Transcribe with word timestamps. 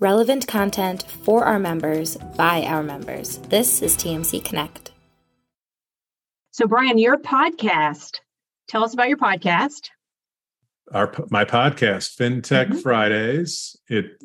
relevant 0.00 0.46
content 0.46 1.04
for 1.24 1.44
our 1.44 1.58
members 1.58 2.16
by 2.36 2.62
our 2.62 2.82
members. 2.82 3.38
This 3.48 3.82
is 3.82 3.96
TMC 3.96 4.44
Connect. 4.44 4.92
So, 6.52 6.66
Brian, 6.66 6.98
your 6.98 7.18
podcast, 7.18 8.18
tell 8.68 8.84
us 8.84 8.94
about 8.94 9.08
your 9.08 9.18
podcast. 9.18 9.90
Our 10.92 11.12
my 11.30 11.44
podcast, 11.44 12.16
FinTech 12.16 12.68
mm-hmm. 12.68 12.78
Fridays. 12.78 13.76
It 13.88 14.24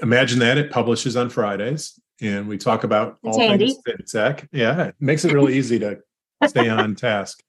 imagine 0.00 0.38
that 0.38 0.56
it 0.56 0.70
publishes 0.70 1.16
on 1.16 1.28
Fridays, 1.28 1.98
and 2.20 2.46
we 2.46 2.56
talk 2.56 2.84
about 2.84 3.18
it's 3.24 3.36
all 3.36 3.40
handy. 3.40 3.74
things 3.84 4.12
fintech. 4.12 4.46
Yeah, 4.52 4.84
it 4.84 4.94
makes 5.00 5.24
it 5.24 5.32
really 5.32 5.58
easy 5.58 5.78
to 5.80 5.98
stay 6.46 6.68
on 6.68 6.94
task. 6.94 7.42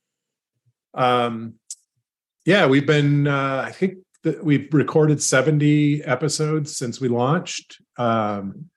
Um, 0.96 1.56
yeah, 2.46 2.66
we've 2.66 2.88
been. 2.88 3.28
Uh, 3.28 3.64
I 3.68 3.72
think 3.72 4.00
we've 4.44 4.68
recorded 4.74 5.22
seventy 5.22 6.04
episodes 6.04 6.76
since 6.76 7.00
we 7.00 7.08
launched. 7.08 7.82
Um, 7.98 8.70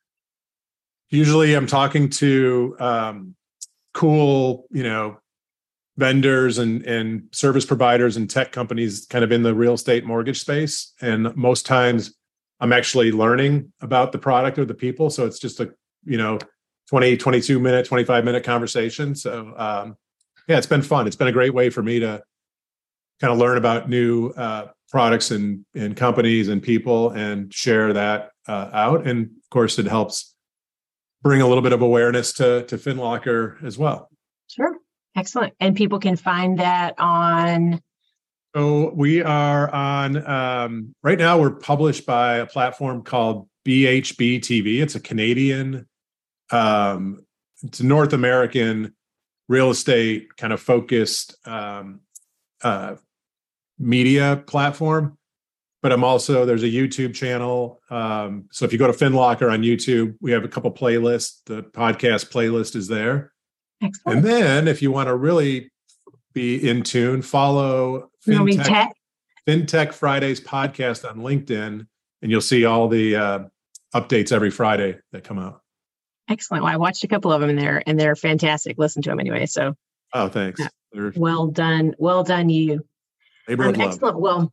usually, 1.11 1.55
I'm 1.55 1.67
talking 1.67 2.09
to 2.11 2.77
um, 2.79 3.35
cool, 3.95 4.67
you 4.71 4.83
know, 4.83 5.19
vendors 5.97 6.59
and 6.59 6.85
and 6.87 7.29
service 7.33 7.67
providers 7.67 8.17
and 8.17 8.29
tech 8.29 8.53
companies, 8.53 9.07
kind 9.07 9.25
of 9.25 9.33
in 9.33 9.43
the 9.43 9.55
real 9.55 9.75
estate 9.75 10.05
mortgage 10.05 10.41
space, 10.41 10.93
and 11.01 11.35
most 11.37 11.67
times. 11.67 12.15
I'm 12.61 12.73
actually 12.73 13.11
learning 13.11 13.73
about 13.81 14.13
the 14.13 14.19
product 14.19 14.57
or 14.57 14.65
the 14.65 14.73
people. 14.73 15.11
So 15.11 15.27
it's 15.27 15.41
just 15.41 15.59
a, 15.59 15.75
you 16.05 16.17
know, 16.17 16.39
20, 16.91 17.17
22 17.17 17.59
minute, 17.59 17.87
25 17.87 18.25
minute 18.25 18.45
conversation. 18.45 19.17
So 19.17 19.53
um, 19.57 19.97
yeah, 20.47 20.59
it's 20.59 20.67
been 20.67 20.83
fun. 20.83 21.07
It's 21.07 21.17
been 21.17 21.29
a 21.29 21.33
great 21.33 21.55
way 21.55 21.71
for 21.71 21.83
me 21.83 22.01
to 22.01 22.23
kind 23.21 23.33
of 23.33 23.39
learn 23.39 23.57
about 23.57 23.89
new 23.89 24.29
uh, 24.31 24.69
products 24.93 25.31
and, 25.31 25.65
and 25.75 25.97
companies 25.97 26.49
and 26.49 26.63
people 26.63 27.11
and 27.11 27.53
share 27.53 27.95
that 27.95 28.31
uh, 28.47 28.69
out. 28.75 29.07
And 29.07 29.25
of 29.25 29.51
course, 29.51 29.79
it 29.79 29.87
helps 29.87 30.35
bring 31.23 31.41
a 31.41 31.49
little 31.49 31.63
bit 31.63 31.73
of 31.73 31.81
awareness 31.81 32.35
to, 32.35 32.65
to 32.67 32.77
FinLocker 32.77 33.65
as 33.65 33.79
well. 33.79 34.11
Sure. 34.49 34.77
Excellent. 35.17 35.55
And 35.61 35.75
people 35.75 35.99
can 35.99 36.17
find 36.17 36.59
that 36.59 36.95
on. 36.99 37.81
So 38.55 38.93
we 38.95 39.23
are 39.23 39.73
on, 39.73 40.27
um, 40.27 40.95
right 41.03 41.19
now, 41.19 41.41
we're 41.41 41.53
published 41.53 42.05
by 42.05 42.37
a 42.37 42.47
platform 42.47 43.03
called 43.03 43.49
BHB 43.67 44.41
TV. 44.41 44.83
It's 44.83 44.95
a 44.95 45.01
Canadian, 45.01 45.89
um, 46.51 47.25
it's 47.63 47.81
a 47.81 47.87
North 47.87 48.13
American 48.13 48.95
real 49.49 49.71
estate 49.71 50.37
kind 50.37 50.53
of 50.53 50.61
focused 50.61 51.37
um, 51.47 52.01
uh, 52.63 52.97
media 53.83 54.43
platform. 54.47 55.19
But 55.83 55.91
I'm 55.91 56.05
also 56.05 56.47
there's 56.47 56.63
a 56.63 56.69
YouTube 56.69 57.13
channel. 57.13 57.81
Um, 57.91 58.49
so 58.53 58.65
if 58.65 58.73
you 58.73 58.79
go 58.79 58.87
to 58.87 58.93
FinLocker 58.93 59.53
on 59.53 59.63
YouTube, 59.63 60.15
we 60.21 60.31
have 60.31 60.45
a 60.45 60.49
couple 60.49 60.71
playlists. 60.71 61.41
The 61.47 61.65
podcast 61.65 62.31
playlist 62.31 62.77
is 62.77 62.87
there. 62.87 63.33
Excellent. 63.83 64.19
And 64.19 64.27
then 64.27 64.69
if 64.69 64.81
you 64.81 64.93
want 64.93 65.09
to 65.09 65.17
really 65.17 65.73
be 66.33 66.69
in 66.69 66.83
tune, 66.83 67.21
follow 67.21 68.11
FinTech, 68.27 68.91
FinTech 69.49 69.93
Fridays 69.93 70.41
podcast 70.41 71.09
on 71.09 71.19
LinkedIn, 71.19 71.87
and 72.23 72.31
you'll 72.31 72.41
see 72.41 72.65
all 72.65 72.87
the 72.87 73.17
uh, 73.17 73.39
updates 73.93 74.31
every 74.31 74.51
Friday 74.51 74.99
that 75.11 75.25
come 75.25 75.41
out. 75.41 75.63
Excellent. 76.29 76.63
Well, 76.63 76.73
I 76.73 76.77
watched 76.77 77.03
a 77.03 77.09
couple 77.09 77.33
of 77.33 77.41
them 77.41 77.51
and 77.51 77.59
they're 77.59 77.83
and 77.87 77.99
they're 77.99 78.17
fantastic. 78.17 78.79
Listen 78.79 79.03
to 79.03 79.11
them 79.11 79.19
anyway. 79.19 79.47
So 79.47 79.75
oh, 80.15 80.29
thanks. 80.29 80.61
well 81.17 81.49
done. 81.49 81.95
Well 81.99 82.23
done, 82.23 82.49
you. 82.49 82.85
Um, 83.49 83.81
excellent. 83.81 84.21
Well, 84.21 84.53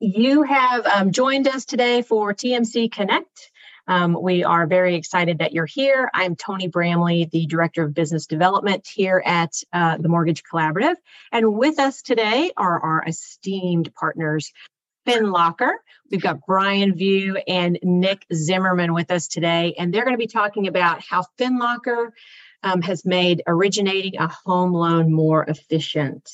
you 0.00 0.42
have 0.42 0.86
um, 0.86 1.12
joined 1.12 1.46
us 1.46 1.64
today 1.64 2.02
for 2.02 2.34
TMC 2.34 2.90
Connect. 2.90 3.50
Um, 3.86 4.16
we 4.20 4.44
are 4.44 4.66
very 4.66 4.94
excited 4.94 5.38
that 5.38 5.52
you're 5.52 5.66
here. 5.66 6.10
I'm 6.14 6.36
Tony 6.36 6.68
Bramley, 6.68 7.28
the 7.30 7.46
Director 7.46 7.84
of 7.84 7.94
Business 7.94 8.26
Development 8.26 8.86
here 8.86 9.22
at 9.24 9.52
uh, 9.72 9.96
the 9.96 10.08
Mortgage 10.08 10.42
Collaborative. 10.42 10.94
And 11.32 11.54
with 11.54 11.78
us 11.78 12.02
today 12.02 12.52
are 12.56 12.80
our 12.80 13.04
esteemed 13.06 13.92
partners, 13.94 14.52
FinLocker. 15.06 15.72
We've 16.10 16.22
got 16.22 16.46
Brian 16.46 16.94
Vieaux 16.94 17.36
and 17.48 17.78
Nick 17.82 18.26
Zimmerman 18.32 18.94
with 18.94 19.10
us 19.10 19.28
today, 19.28 19.74
and 19.78 19.92
they're 19.92 20.04
going 20.04 20.14
to 20.14 20.18
be 20.18 20.26
talking 20.26 20.66
about 20.68 21.02
how 21.02 21.24
FinLocker 21.38 22.10
um, 22.62 22.82
has 22.82 23.04
made 23.04 23.42
originating 23.46 24.18
a 24.18 24.28
home 24.28 24.72
loan 24.72 25.12
more 25.12 25.44
efficient. 25.44 26.30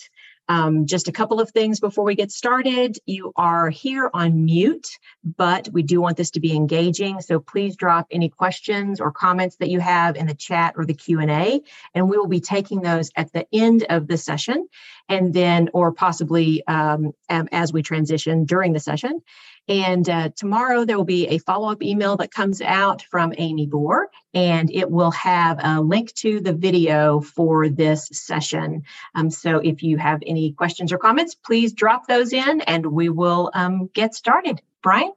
Um, 0.49 0.87
just 0.87 1.09
a 1.09 1.13
couple 1.13 1.41
of 1.41 1.51
things 1.51 1.81
before 1.81 2.05
we 2.05 2.15
get 2.15 2.31
started. 2.31 2.99
You 3.07 3.33
are 3.37 3.69
here 3.69 4.11
on 4.15 4.45
mute, 4.45 4.89
but 5.37 5.69
we 5.73 5.83
do 5.83 6.01
want 6.01 6.17
this 6.17 6.31
to 6.33 6.41
be 6.41 6.55
engaging. 6.55 7.21
So 7.21 7.41
please 7.41 7.77
drop 7.77 8.07
any 8.11 8.29
questions 8.29 9.01
or 9.01 9.11
comments 9.11 9.57
that 9.57 9.71
you 9.71 9.81
have 9.81 10.17
in 10.17 10.27
the 10.27 10.35
chat 10.35 10.75
or 10.77 10.85
the 10.85 10.95
Q&A, 10.95 11.61
and 11.95 12.09
we 12.09 12.17
will 12.17 12.29
be 12.29 12.41
taking 12.41 12.81
those 12.81 13.11
at 13.17 13.33
the 13.33 13.47
end 13.53 13.87
of 13.89 14.07
the 14.07 14.17
session 14.17 14.69
and 15.09 15.33
then, 15.33 15.71
or 15.73 15.93
possibly 15.93 16.67
um, 16.67 17.13
as 17.29 17.73
we 17.73 17.83
transition 17.83 18.45
during 18.45 18.73
the 18.73 18.81
session. 18.81 19.23
And 19.69 20.09
uh, 20.09 20.31
tomorrow 20.37 20.85
there 20.85 20.97
will 20.97 21.05
be 21.05 21.27
a 21.29 21.39
follow 21.39 21.71
up 21.71 21.83
email 21.83 22.17
that 22.19 22.31
comes 22.31 22.61
out 22.61 23.03
from 23.03 23.33
Amy 23.37 23.67
Bohr, 23.67 24.07
and 24.33 24.71
it 24.73 24.91
will 24.91 25.11
have 25.11 25.59
a 25.63 25.81
link 25.81 26.13
to 26.15 26.41
the 26.41 26.53
video 26.53 27.21
for 27.21 27.69
this 27.69 28.09
session. 28.13 28.83
Um, 29.15 29.31
so 29.31 29.59
if 29.59 29.83
you 29.83 29.97
have 29.99 30.23
any 30.27 30.53
questions 30.53 30.93
or 30.93 30.99
comments, 30.99 31.35
please 31.35 31.73
drop 31.73 32.07
those 32.07 32.33
in 32.33 32.61
and 32.63 32.87
we 32.87 33.09
will 33.09 33.51
um, 33.55 33.89
get 33.93 34.15
started. 34.15 34.61
Brian? 34.83 35.13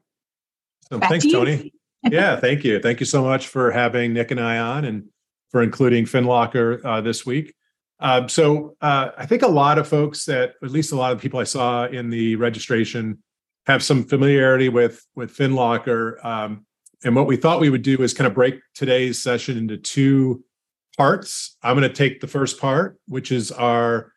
So, 0.89 0.99
thanks, 0.99 1.25
to 1.25 1.31
Tony. 1.31 1.73
yeah, 2.09 2.35
thank 2.37 2.63
you. 2.63 2.79
Thank 2.79 2.99
you 2.99 3.05
so 3.05 3.23
much 3.23 3.47
for 3.47 3.71
having 3.71 4.13
Nick 4.13 4.31
and 4.31 4.39
I 4.39 4.57
on 4.57 4.85
and 4.85 5.09
for 5.51 5.61
including 5.61 6.05
FinLocker 6.05 6.83
uh, 6.83 7.01
this 7.01 7.25
week. 7.25 7.53
Um, 7.99 8.29
so 8.29 8.77
uh, 8.81 9.09
I 9.17 9.25
think 9.25 9.41
a 9.41 9.47
lot 9.47 9.77
of 9.77 9.87
folks 9.87 10.25
that, 10.25 10.53
at 10.63 10.71
least 10.71 10.91
a 10.91 10.95
lot 10.95 11.11
of 11.11 11.21
people 11.21 11.39
I 11.39 11.43
saw 11.43 11.85
in 11.85 12.09
the 12.09 12.35
registration, 12.37 13.21
have 13.69 13.83
some 13.83 14.03
familiarity 14.03 14.67
with 14.67 15.05
with 15.15 15.35
FinLocker. 15.35 16.25
Um, 16.25 16.65
and 17.03 17.15
what 17.15 17.27
we 17.27 17.37
thought 17.37 17.61
we 17.61 17.69
would 17.69 17.83
do 17.83 18.01
is 18.01 18.15
kind 18.15 18.27
of 18.27 18.33
break 18.33 18.59
today's 18.73 19.21
session 19.21 19.57
into 19.57 19.77
two 19.77 20.43
parts. 20.97 21.55
I'm 21.61 21.77
going 21.77 21.87
to 21.87 21.95
take 21.95 22.19
the 22.19 22.27
first 22.27 22.59
part, 22.59 22.99
which 23.07 23.31
is 23.31 23.51
our 23.51 24.11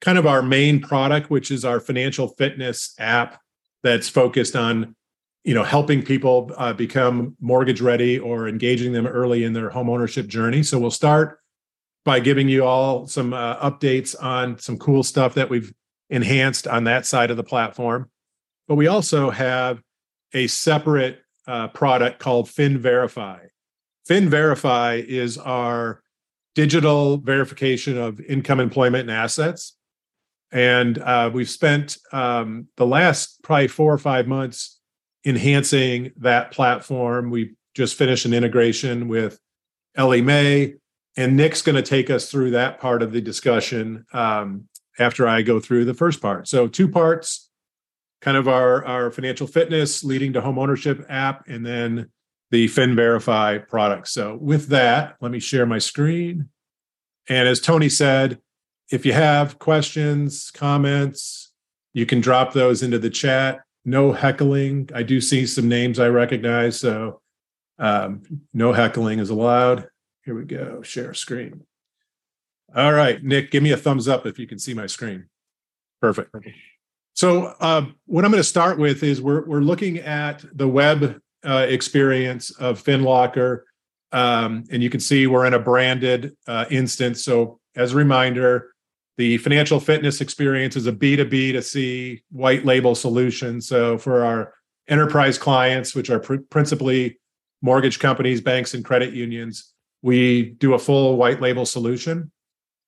kind 0.00 0.18
of 0.18 0.26
our 0.26 0.42
main 0.42 0.80
product, 0.80 1.30
which 1.30 1.52
is 1.52 1.64
our 1.64 1.78
financial 1.78 2.28
fitness 2.28 2.94
app 2.98 3.40
that's 3.84 4.08
focused 4.08 4.56
on 4.56 4.96
you 5.44 5.54
know 5.54 5.64
helping 5.64 6.02
people 6.02 6.50
uh, 6.56 6.72
become 6.72 7.36
mortgage 7.40 7.80
ready 7.80 8.18
or 8.18 8.48
engaging 8.48 8.92
them 8.92 9.06
early 9.06 9.44
in 9.44 9.52
their 9.52 9.70
home 9.70 9.88
ownership 9.88 10.26
journey. 10.26 10.64
So 10.64 10.80
we'll 10.80 10.90
start 10.90 11.38
by 12.04 12.18
giving 12.18 12.48
you 12.48 12.64
all 12.64 13.06
some 13.06 13.34
uh, 13.34 13.56
updates 13.70 14.20
on 14.20 14.58
some 14.58 14.78
cool 14.78 15.04
stuff 15.04 15.34
that 15.34 15.48
we've 15.48 15.72
enhanced 16.08 16.66
on 16.66 16.84
that 16.84 17.06
side 17.06 17.30
of 17.30 17.36
the 17.36 17.44
platform. 17.44 18.10
But 18.70 18.76
we 18.76 18.86
also 18.86 19.30
have 19.30 19.82
a 20.32 20.46
separate 20.46 21.24
uh, 21.48 21.66
product 21.68 22.20
called 22.20 22.46
FinVerify. 22.46 23.48
FinVerify 24.08 25.04
is 25.04 25.36
our 25.36 26.02
digital 26.54 27.16
verification 27.16 27.98
of 27.98 28.20
income, 28.20 28.60
employment, 28.60 29.10
and 29.10 29.10
assets. 29.10 29.76
And 30.52 30.98
uh, 30.98 31.32
we've 31.34 31.50
spent 31.50 31.98
um, 32.12 32.68
the 32.76 32.86
last 32.86 33.42
probably 33.42 33.66
four 33.66 33.92
or 33.92 33.98
five 33.98 34.28
months 34.28 34.78
enhancing 35.26 36.12
that 36.18 36.52
platform. 36.52 37.30
We 37.30 37.56
just 37.74 37.96
finished 37.96 38.24
an 38.24 38.32
integration 38.32 39.08
with 39.08 39.40
Ellie 39.96 40.22
Mae, 40.22 40.74
and 41.16 41.36
Nick's 41.36 41.62
going 41.62 41.74
to 41.74 41.82
take 41.82 42.08
us 42.08 42.30
through 42.30 42.52
that 42.52 42.78
part 42.78 43.02
of 43.02 43.10
the 43.10 43.20
discussion 43.20 44.06
um, 44.12 44.68
after 44.96 45.26
I 45.26 45.42
go 45.42 45.58
through 45.58 45.86
the 45.86 45.94
first 45.94 46.22
part. 46.22 46.46
So, 46.46 46.68
two 46.68 46.86
parts 46.86 47.49
kind 48.20 48.36
of 48.36 48.48
our, 48.48 48.84
our 48.84 49.10
financial 49.10 49.46
fitness 49.46 50.04
leading 50.04 50.32
to 50.34 50.40
home 50.40 50.58
ownership 50.58 51.04
app, 51.08 51.48
and 51.48 51.64
then 51.64 52.10
the 52.50 52.66
FinVerify 52.66 53.66
product. 53.68 54.08
So, 54.08 54.36
with 54.36 54.68
that, 54.68 55.16
let 55.20 55.30
me 55.30 55.40
share 55.40 55.66
my 55.66 55.78
screen. 55.78 56.48
And 57.28 57.48
as 57.48 57.60
Tony 57.60 57.88
said, 57.88 58.40
if 58.90 59.06
you 59.06 59.12
have 59.12 59.58
questions, 59.58 60.50
comments, 60.50 61.52
you 61.92 62.06
can 62.06 62.20
drop 62.20 62.52
those 62.52 62.82
into 62.82 62.98
the 62.98 63.10
chat. 63.10 63.60
No 63.84 64.12
heckling. 64.12 64.90
I 64.94 65.02
do 65.02 65.20
see 65.20 65.46
some 65.46 65.68
names 65.68 65.98
I 65.98 66.08
recognize, 66.08 66.78
so 66.78 67.20
um, 67.78 68.22
no 68.52 68.72
heckling 68.72 69.20
is 69.20 69.30
allowed. 69.30 69.88
Here 70.24 70.34
we 70.34 70.44
go. 70.44 70.82
Share 70.82 71.14
screen. 71.14 71.62
All 72.74 72.92
right, 72.92 73.22
Nick, 73.22 73.50
give 73.50 73.62
me 73.62 73.72
a 73.72 73.76
thumbs 73.76 74.06
up 74.06 74.26
if 74.26 74.38
you 74.38 74.46
can 74.46 74.58
see 74.58 74.74
my 74.74 74.86
screen. 74.86 75.26
Perfect. 76.00 76.34
So 77.14 77.54
uh, 77.60 77.86
what 78.06 78.24
I'm 78.24 78.30
going 78.30 78.40
to 78.40 78.48
start 78.48 78.78
with 78.78 79.02
is 79.02 79.20
we're 79.20 79.44
we're 79.46 79.60
looking 79.60 79.98
at 79.98 80.44
the 80.56 80.68
web 80.68 81.20
uh, 81.44 81.66
experience 81.68 82.50
of 82.52 82.82
FinLocker, 82.82 83.62
um, 84.12 84.64
and 84.70 84.82
you 84.82 84.90
can 84.90 85.00
see 85.00 85.26
we're 85.26 85.46
in 85.46 85.54
a 85.54 85.58
branded 85.58 86.36
uh, 86.46 86.66
instance. 86.70 87.24
So 87.24 87.60
as 87.76 87.92
a 87.92 87.96
reminder, 87.96 88.72
the 89.16 89.38
financial 89.38 89.80
fitness 89.80 90.20
experience 90.20 90.76
is 90.76 90.86
a 90.86 90.92
B2B 90.92 91.52
to 91.52 91.62
C 91.62 92.22
white 92.30 92.64
label 92.64 92.94
solution. 92.94 93.60
So 93.60 93.98
for 93.98 94.24
our 94.24 94.54
enterprise 94.88 95.38
clients, 95.38 95.94
which 95.94 96.10
are 96.10 96.20
pr- 96.20 96.36
principally 96.48 97.18
mortgage 97.62 97.98
companies, 97.98 98.40
banks, 98.40 98.74
and 98.74 98.84
credit 98.84 99.12
unions, 99.12 99.72
we 100.02 100.52
do 100.52 100.74
a 100.74 100.78
full 100.78 101.16
white 101.16 101.40
label 101.40 101.66
solution. 101.66 102.30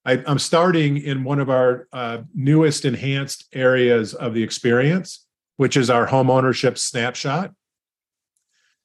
I, 0.05 0.23
am 0.27 0.39
starting 0.39 0.99
in 0.99 1.25
one 1.25 1.39
of 1.39 1.49
our 1.49 1.89
uh, 1.93 2.23
newest 2.35 2.85
enhanced 2.85 3.47
areas 3.53 4.15
of 4.15 4.35
the 4.35 4.43
experience, 4.43 5.27
which 5.57 5.77
is 5.77 5.91
our 5.91 6.07
home 6.07 6.31
ownership 6.31 6.79
snapshot. 6.79 7.53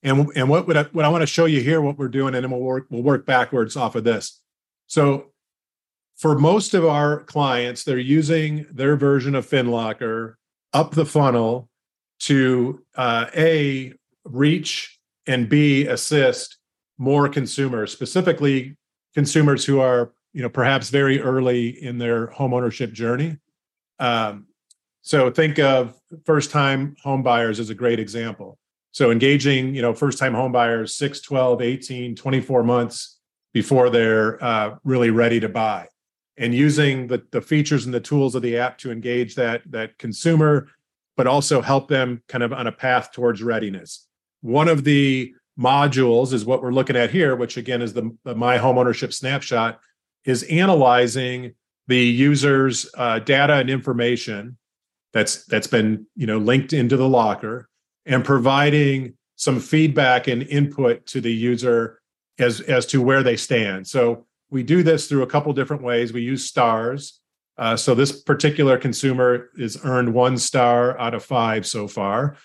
And, 0.03 0.29
and 0.35 0.47
what, 0.47 0.67
what 0.67 0.77
I, 0.77 0.83
what 0.83 1.05
I 1.05 1.09
want 1.09 1.23
to 1.23 1.27
show 1.27 1.45
you 1.45 1.61
here, 1.61 1.81
what 1.81 1.97
we're 1.97 2.07
doing, 2.07 2.35
and 2.35 2.43
then 2.43 2.51
we'll 2.51 2.61
work, 2.61 2.85
we'll 2.89 3.01
work 3.01 3.25
backwards 3.25 3.75
off 3.75 3.95
of 3.95 4.03
this. 4.03 4.41
So 4.85 5.31
for 6.15 6.37
most 6.37 6.73
of 6.73 6.85
our 6.85 7.23
clients, 7.23 7.83
they're 7.83 7.97
using 7.97 8.67
their 8.71 8.95
version 8.95 9.35
of 9.35 9.47
FinLocker 9.47 10.35
up 10.73 10.91
the 10.91 11.05
funnel 11.05 11.69
to 12.19 12.83
uh, 12.95 13.25
A, 13.35 13.93
reach 14.23 14.99
and 15.25 15.49
B, 15.49 15.85
assist 15.87 16.57
more 16.97 17.29
consumers, 17.29 17.91
specifically 17.91 18.77
consumers 19.13 19.65
who 19.65 19.79
are 19.79 20.13
you 20.37 20.43
know 20.43 20.49
perhaps 20.49 20.91
very 20.91 21.19
early 21.19 21.83
in 21.83 21.97
their 21.97 22.27
home 22.27 22.53
ownership 22.53 22.93
journey. 22.93 23.37
Um, 23.97 24.45
so 25.01 25.31
think 25.31 25.57
of 25.57 25.99
first 26.25 26.51
time 26.51 26.95
homebuyers 27.03 27.59
as 27.59 27.71
a 27.71 27.73
great 27.73 27.99
example. 27.99 28.59
So 28.91 29.09
engaging, 29.09 29.73
you 29.73 29.81
know, 29.81 29.95
first 29.95 30.19
time 30.19 30.33
homebuyers 30.33 30.91
6, 30.91 31.21
12, 31.21 31.63
18, 31.63 32.15
24 32.15 32.63
months 32.63 33.17
before 33.51 33.89
they're 33.89 34.43
uh, 34.43 34.75
really 34.83 35.09
ready 35.09 35.39
to 35.39 35.49
buy 35.49 35.87
and 36.37 36.53
using 36.53 37.07
the, 37.07 37.23
the 37.31 37.41
features 37.41 37.85
and 37.85 37.93
the 37.93 37.99
tools 37.99 38.35
of 38.35 38.43
the 38.43 38.59
app 38.59 38.77
to 38.77 38.91
engage 38.91 39.33
that 39.33 39.63
that 39.71 39.97
consumer 39.97 40.67
but 41.15 41.25
also 41.25 41.61
help 41.61 41.87
them 41.87 42.21
kind 42.27 42.43
of 42.43 42.53
on 42.53 42.67
a 42.67 42.71
path 42.71 43.11
towards 43.11 43.41
readiness 43.41 44.05
one 44.41 44.67
of 44.67 44.83
the 44.83 45.33
modules 45.59 46.31
is 46.31 46.45
what 46.45 46.61
we're 46.61 46.71
looking 46.71 46.95
at 46.95 47.09
here 47.09 47.35
which 47.35 47.57
again 47.57 47.81
is 47.81 47.93
the, 47.93 48.15
the 48.23 48.35
my 48.35 48.57
home 48.57 48.77
ownership 48.77 49.11
snapshot 49.11 49.79
is 50.27 50.43
analyzing 50.43 51.55
the 51.87 51.97
user's 51.97 52.87
uh, 52.97 53.17
data 53.19 53.53
and 53.53 53.69
information 53.69 54.57
that's 55.13 55.45
that's 55.45 55.67
been 55.67 56.05
you 56.15 56.27
know 56.27 56.37
linked 56.37 56.73
into 56.73 56.97
the 56.97 57.07
locker 57.07 57.67
and 58.05 58.23
providing 58.23 59.13
some 59.37 59.59
feedback 59.59 60.27
and 60.27 60.43
input 60.43 61.05
to 61.07 61.21
the 61.21 61.31
user 61.31 61.99
as 62.37 62.61
as 62.61 62.85
to 62.85 63.01
where 63.01 63.23
they 63.23 63.37
stand. 63.37 63.87
So 63.87 64.25
we 64.49 64.63
do 64.63 64.83
this 64.83 65.07
through 65.07 65.23
a 65.23 65.27
couple 65.27 65.51
different 65.53 65.81
ways. 65.81 66.13
We 66.13 66.21
use 66.21 66.45
stars. 66.45 67.19
Uh, 67.57 67.75
so 67.75 67.95
this 67.95 68.21
particular 68.21 68.77
consumer 68.77 69.49
is 69.57 69.79
earned 69.83 70.13
one 70.13 70.37
star 70.37 70.97
out 70.99 71.15
of 71.15 71.23
five 71.23 71.65
so 71.65 71.87
far. 71.87 72.37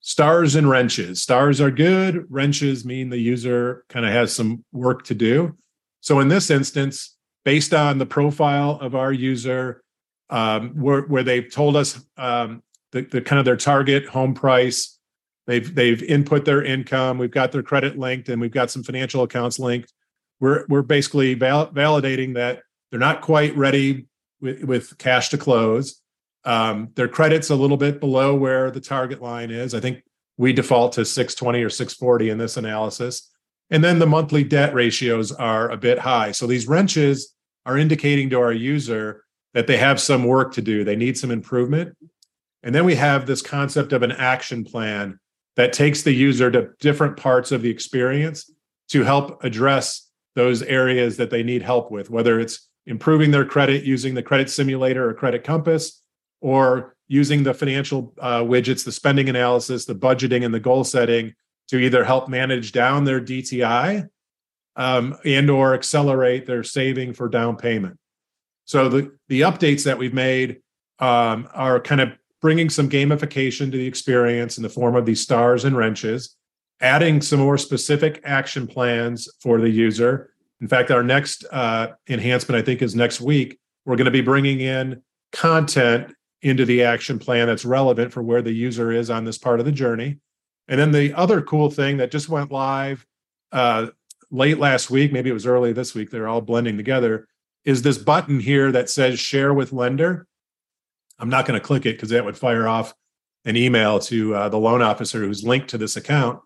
Stars 0.00 0.54
and 0.54 0.68
wrenches. 0.68 1.22
Stars 1.22 1.60
are 1.60 1.70
good. 1.70 2.26
Wrenches 2.28 2.84
mean 2.84 3.08
the 3.08 3.18
user 3.18 3.84
kind 3.88 4.04
of 4.04 4.12
has 4.12 4.34
some 4.34 4.64
work 4.72 5.04
to 5.04 5.14
do. 5.14 5.56
So 6.00 6.20
in 6.20 6.28
this 6.28 6.50
instance 6.50 7.16
based 7.48 7.72
on 7.72 7.96
the 7.96 8.04
profile 8.04 8.78
of 8.82 8.94
our 8.94 9.10
user 9.10 9.82
um, 10.28 10.68
where, 10.78 11.00
where 11.04 11.22
they've 11.22 11.50
told 11.50 11.76
us 11.76 11.98
um, 12.18 12.62
the, 12.92 13.00
the 13.00 13.22
kind 13.22 13.38
of 13.38 13.46
their 13.46 13.56
target 13.56 14.04
home 14.04 14.34
price. 14.34 14.98
They've 15.46 15.74
they've 15.74 16.02
input 16.02 16.44
their 16.44 16.62
income 16.62 17.16
we've 17.16 17.30
got 17.30 17.52
their 17.52 17.62
credit 17.62 17.98
linked 17.98 18.28
and 18.28 18.38
we've 18.38 18.50
got 18.50 18.70
some 18.70 18.82
financial 18.82 19.22
accounts 19.22 19.58
linked. 19.58 19.94
We're 20.40 20.66
we're 20.68 20.82
basically 20.82 21.32
val- 21.32 21.72
validating 21.72 22.34
that 22.34 22.60
they're 22.90 23.00
not 23.00 23.22
quite 23.22 23.56
ready 23.56 24.08
with, 24.42 24.64
with 24.64 24.98
cash 24.98 25.30
to 25.30 25.38
close. 25.38 26.02
Um, 26.44 26.90
their 26.96 27.08
credit's 27.08 27.48
a 27.48 27.56
little 27.56 27.78
bit 27.78 27.98
below 27.98 28.34
where 28.34 28.70
the 28.70 28.82
target 28.82 29.22
line 29.22 29.50
is. 29.50 29.74
I 29.74 29.80
think 29.80 30.02
we 30.36 30.52
default 30.52 30.92
to 30.92 31.06
620 31.06 31.62
or 31.62 31.70
640 31.70 32.28
in 32.28 32.36
this 32.36 32.58
analysis. 32.58 33.30
And 33.70 33.82
then 33.82 34.00
the 34.00 34.06
monthly 34.06 34.44
debt 34.44 34.74
ratios 34.74 35.32
are 35.32 35.70
a 35.70 35.78
bit 35.78 35.98
high. 35.98 36.32
So 36.32 36.46
these 36.46 36.68
wrenches 36.68 37.34
are 37.68 37.76
indicating 37.76 38.30
to 38.30 38.40
our 38.40 38.52
user 38.52 39.24
that 39.52 39.66
they 39.66 39.76
have 39.76 40.00
some 40.00 40.24
work 40.24 40.54
to 40.54 40.62
do, 40.62 40.84
they 40.84 40.96
need 40.96 41.18
some 41.18 41.30
improvement. 41.30 41.94
And 42.62 42.74
then 42.74 42.86
we 42.86 42.94
have 42.94 43.26
this 43.26 43.42
concept 43.42 43.92
of 43.92 44.02
an 44.02 44.12
action 44.12 44.64
plan 44.64 45.20
that 45.56 45.74
takes 45.74 46.02
the 46.02 46.12
user 46.12 46.50
to 46.50 46.70
different 46.80 47.18
parts 47.18 47.52
of 47.52 47.60
the 47.60 47.68
experience 47.68 48.50
to 48.88 49.04
help 49.04 49.44
address 49.44 50.08
those 50.34 50.62
areas 50.62 51.18
that 51.18 51.28
they 51.28 51.42
need 51.42 51.60
help 51.60 51.90
with, 51.90 52.08
whether 52.08 52.40
it's 52.40 52.68
improving 52.86 53.30
their 53.32 53.44
credit 53.44 53.84
using 53.84 54.14
the 54.14 54.22
credit 54.22 54.48
simulator 54.48 55.06
or 55.08 55.12
credit 55.12 55.44
compass, 55.44 56.00
or 56.40 56.96
using 57.06 57.42
the 57.42 57.52
financial 57.52 58.14
uh, 58.20 58.40
widgets, 58.40 58.82
the 58.84 58.92
spending 58.92 59.28
analysis, 59.28 59.84
the 59.84 59.94
budgeting, 59.94 60.42
and 60.42 60.54
the 60.54 60.60
goal 60.60 60.84
setting 60.84 61.34
to 61.68 61.78
either 61.78 62.02
help 62.02 62.30
manage 62.30 62.72
down 62.72 63.04
their 63.04 63.20
DTI 63.20 64.08
um, 64.78 65.18
and 65.24 65.50
or 65.50 65.74
accelerate 65.74 66.46
their 66.46 66.62
saving 66.62 67.12
for 67.12 67.28
down 67.28 67.56
payment. 67.56 67.98
So 68.64 68.88
the 68.88 69.12
the 69.28 69.42
updates 69.42 69.84
that 69.84 69.98
we've 69.98 70.14
made 70.14 70.60
um, 71.00 71.48
are 71.52 71.80
kind 71.80 72.00
of 72.00 72.16
bringing 72.40 72.70
some 72.70 72.88
gamification 72.88 73.70
to 73.70 73.76
the 73.76 73.86
experience 73.86 74.56
in 74.56 74.62
the 74.62 74.68
form 74.68 74.94
of 74.94 75.04
these 75.04 75.20
stars 75.20 75.64
and 75.64 75.76
wrenches, 75.76 76.36
adding 76.80 77.20
some 77.20 77.40
more 77.40 77.58
specific 77.58 78.20
action 78.24 78.66
plans 78.66 79.28
for 79.42 79.60
the 79.60 79.68
user. 79.68 80.30
In 80.60 80.68
fact, 80.68 80.90
our 80.90 81.02
next 81.02 81.44
uh, 81.50 81.88
enhancement, 82.08 82.60
I 82.60 82.64
think, 82.64 82.80
is 82.80 82.94
next 82.94 83.20
week. 83.20 83.58
We're 83.84 83.96
going 83.96 84.04
to 84.04 84.10
be 84.10 84.20
bringing 84.20 84.60
in 84.60 85.02
content 85.32 86.14
into 86.42 86.64
the 86.64 86.84
action 86.84 87.18
plan 87.18 87.48
that's 87.48 87.64
relevant 87.64 88.12
for 88.12 88.22
where 88.22 88.42
the 88.42 88.52
user 88.52 88.92
is 88.92 89.10
on 89.10 89.24
this 89.24 89.38
part 89.38 89.58
of 89.58 89.66
the 89.66 89.72
journey. 89.72 90.18
And 90.68 90.78
then 90.78 90.92
the 90.92 91.14
other 91.14 91.42
cool 91.42 91.70
thing 91.70 91.96
that 91.96 92.12
just 92.12 92.28
went 92.28 92.52
live 92.52 93.04
uh, 93.50 93.88
late 94.30 94.58
last 94.58 94.90
week, 94.90 95.12
maybe 95.12 95.30
it 95.30 95.34
was 95.34 95.46
early 95.46 95.72
this 95.72 95.94
week, 95.94 96.10
they're 96.10 96.28
all 96.28 96.40
blending 96.40 96.76
together, 96.76 97.26
is 97.64 97.82
this 97.82 97.98
button 97.98 98.40
here 98.40 98.72
that 98.72 98.90
says 98.90 99.18
share 99.18 99.52
with 99.52 99.72
lender. 99.72 100.26
I'm 101.18 101.30
not 101.30 101.46
going 101.46 101.58
to 101.58 101.66
click 101.66 101.86
it 101.86 101.96
because 101.96 102.10
that 102.10 102.24
would 102.24 102.36
fire 102.36 102.68
off 102.68 102.94
an 103.44 103.56
email 103.56 103.98
to 104.00 104.34
uh, 104.34 104.48
the 104.48 104.58
loan 104.58 104.82
officer 104.82 105.20
who's 105.20 105.44
linked 105.44 105.68
to 105.68 105.78
this 105.78 105.96
account. 105.96 106.40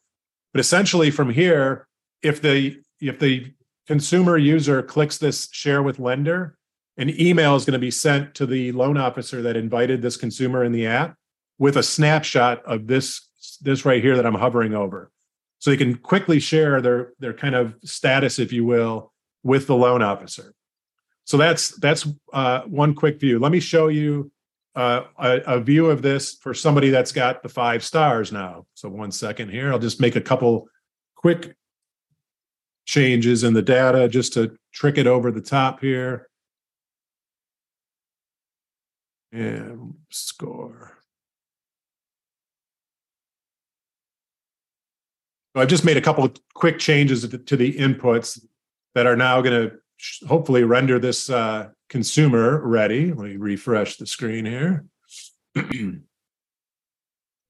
But 0.53 0.61
essentially, 0.61 1.11
from 1.11 1.31
here, 1.31 1.87
if 2.23 2.41
the 2.41 2.81
if 3.01 3.19
the 3.19 3.53
consumer 3.87 4.39
user 4.39 4.83
clicks 4.83 5.19
this 5.19 5.49
share 5.51 5.83
with 5.83 5.99
lender, 5.99 6.57
an 6.97 7.11
email 7.21 7.57
is 7.57 7.65
going 7.65 7.73
to 7.73 7.79
be 7.79 7.91
sent 7.91 8.35
to 8.37 8.47
the 8.47 8.73
loan 8.73 8.97
officer 8.97 9.43
that 9.43 9.57
invited 9.57 10.03
this 10.03 10.17
consumer 10.17 10.65
in 10.65 10.73
the 10.73 10.87
app 10.87 11.17
with 11.59 11.77
a 11.77 11.83
snapshot 11.83 12.65
of 12.65 12.87
this 12.87 13.29
this 13.61 13.85
right 13.85 14.03
here 14.03 14.17
that 14.17 14.27
I'm 14.27 14.35
hovering 14.35 14.75
over. 14.75 15.11
So 15.63 15.71
they 15.71 15.77
can 15.77 15.95
quickly 15.95 16.41
share 16.41 16.81
their 16.81 17.13
their 17.21 17.33
kind 17.33 17.55
of 17.55 17.77
status, 17.85 18.41
if 18.41 18.53
you 18.53 18.65
will, 18.65 19.13
with 19.45 19.69
the 19.69 19.77
loan 19.77 20.03
officer. 20.03 20.55
So 21.23 21.37
that's 21.37 21.79
that's 21.79 22.05
uh, 22.33 22.63
one 22.63 22.97
quick 22.97 23.21
view. 23.21 23.39
Let 23.39 23.53
me 23.53 23.61
show 23.61 23.87
you 23.87 24.33
uh, 24.75 25.03
a, 25.17 25.37
a, 25.47 25.61
view 25.61 25.87
of 25.89 26.03
this 26.03 26.35
for 26.35 26.53
somebody 26.53 26.91
that's 26.91 27.13
got 27.13 27.45
the 27.45 27.49
five 27.49 27.85
stars 27.85 28.33
now. 28.33 28.67
So 28.75 28.89
one 28.89 29.13
second 29.13 29.51
here, 29.51 29.71
I'll 29.71 29.79
just 29.79 30.01
make 30.01 30.17
a 30.17 30.21
couple 30.21 30.67
quick 31.15 31.55
changes 32.85 33.45
in 33.45 33.55
the 33.55 33.63
data 33.63 34.09
just 34.09 34.33
to 34.33 34.57
trick 34.73 34.99
it 34.99 35.07
over 35.07 35.31
the 35.31 35.41
top 35.41 35.79
here. 35.79 36.29
And 39.31 39.95
score. 40.11 40.92
I've 45.55 45.69
just 45.69 45.85
made 45.85 45.97
a 45.97 46.03
couple 46.03 46.25
of 46.25 46.35
quick 46.55 46.79
changes 46.79 47.29
to 47.29 47.57
the 47.57 47.75
inputs 47.75 48.43
that 48.95 49.07
are 49.07 49.17
now 49.17 49.41
going 49.43 49.71
to 49.71 49.77
hopefully 50.27 50.65
render 50.65 50.99
this 50.99 51.29
uh, 51.31 51.69
consumer 51.89 52.67
ready. 52.67 53.13
Let 53.13 53.19
me 53.19 53.37
refresh 53.37 53.97
the 53.97 54.07
screen 54.07 54.47
here. 54.47 54.87
so 55.55 55.99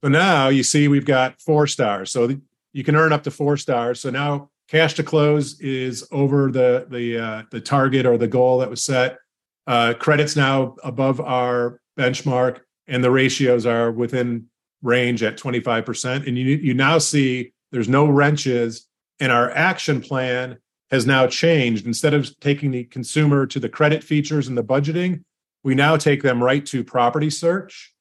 now 0.03 0.49
you 0.49 0.63
see 0.63 0.89
we've 0.89 1.05
got 1.05 1.41
four 1.41 1.67
stars. 1.67 2.11
So 2.11 2.37
you 2.73 2.85
can 2.85 2.97
earn 2.97 3.13
up 3.13 3.23
to 3.25 3.31
four 3.31 3.57
stars. 3.57 4.01
So 4.01 4.11
now 4.11 4.51
cash 4.69 4.95
to 4.95 5.05
close 5.05 5.61
is 5.61 6.07
over 6.11 6.51
the 6.51 6.87
the 6.91 7.19
uh, 7.19 7.43
the 7.51 7.61
target 7.61 8.07
or 8.07 8.19
the 8.19 8.29
goal 8.29 8.59
that 8.59 8.71
was 8.71 8.83
set. 8.83 9.19
Uh, 9.67 9.95
credits 9.95 10.35
now 10.35 10.75
above 10.83 11.21
our 11.21 11.81
benchmark, 11.97 12.61
and 12.89 13.05
the 13.05 13.11
ratios 13.11 13.65
are 13.65 13.93
within 13.93 14.47
range 14.83 15.23
at 15.23 15.37
25%. 15.39 16.27
And 16.27 16.37
you 16.37 16.57
you 16.57 16.75
now 16.75 16.99
see 16.99 17.53
there's 17.73 17.89
no 17.89 18.07
wrenches, 18.07 18.87
and 19.19 19.33
our 19.33 19.51
action 19.51 20.01
plan 20.01 20.59
has 20.91 21.07
now 21.07 21.27
changed. 21.27 21.87
Instead 21.87 22.15
of 22.15 22.39
taking 22.41 22.71
the 22.71 22.85
consumer 22.85 23.47
to 23.47 23.59
the 23.59 23.69
credit 23.69 24.05
features 24.05 24.47
and 24.47 24.57
the 24.57 24.63
budgeting, 24.63 25.25
we 25.65 25.75
now 25.75 25.97
take 25.97 26.23
them 26.23 26.43
right 26.43 26.65
to 26.67 26.85
property 26.85 27.31
search 27.31 27.95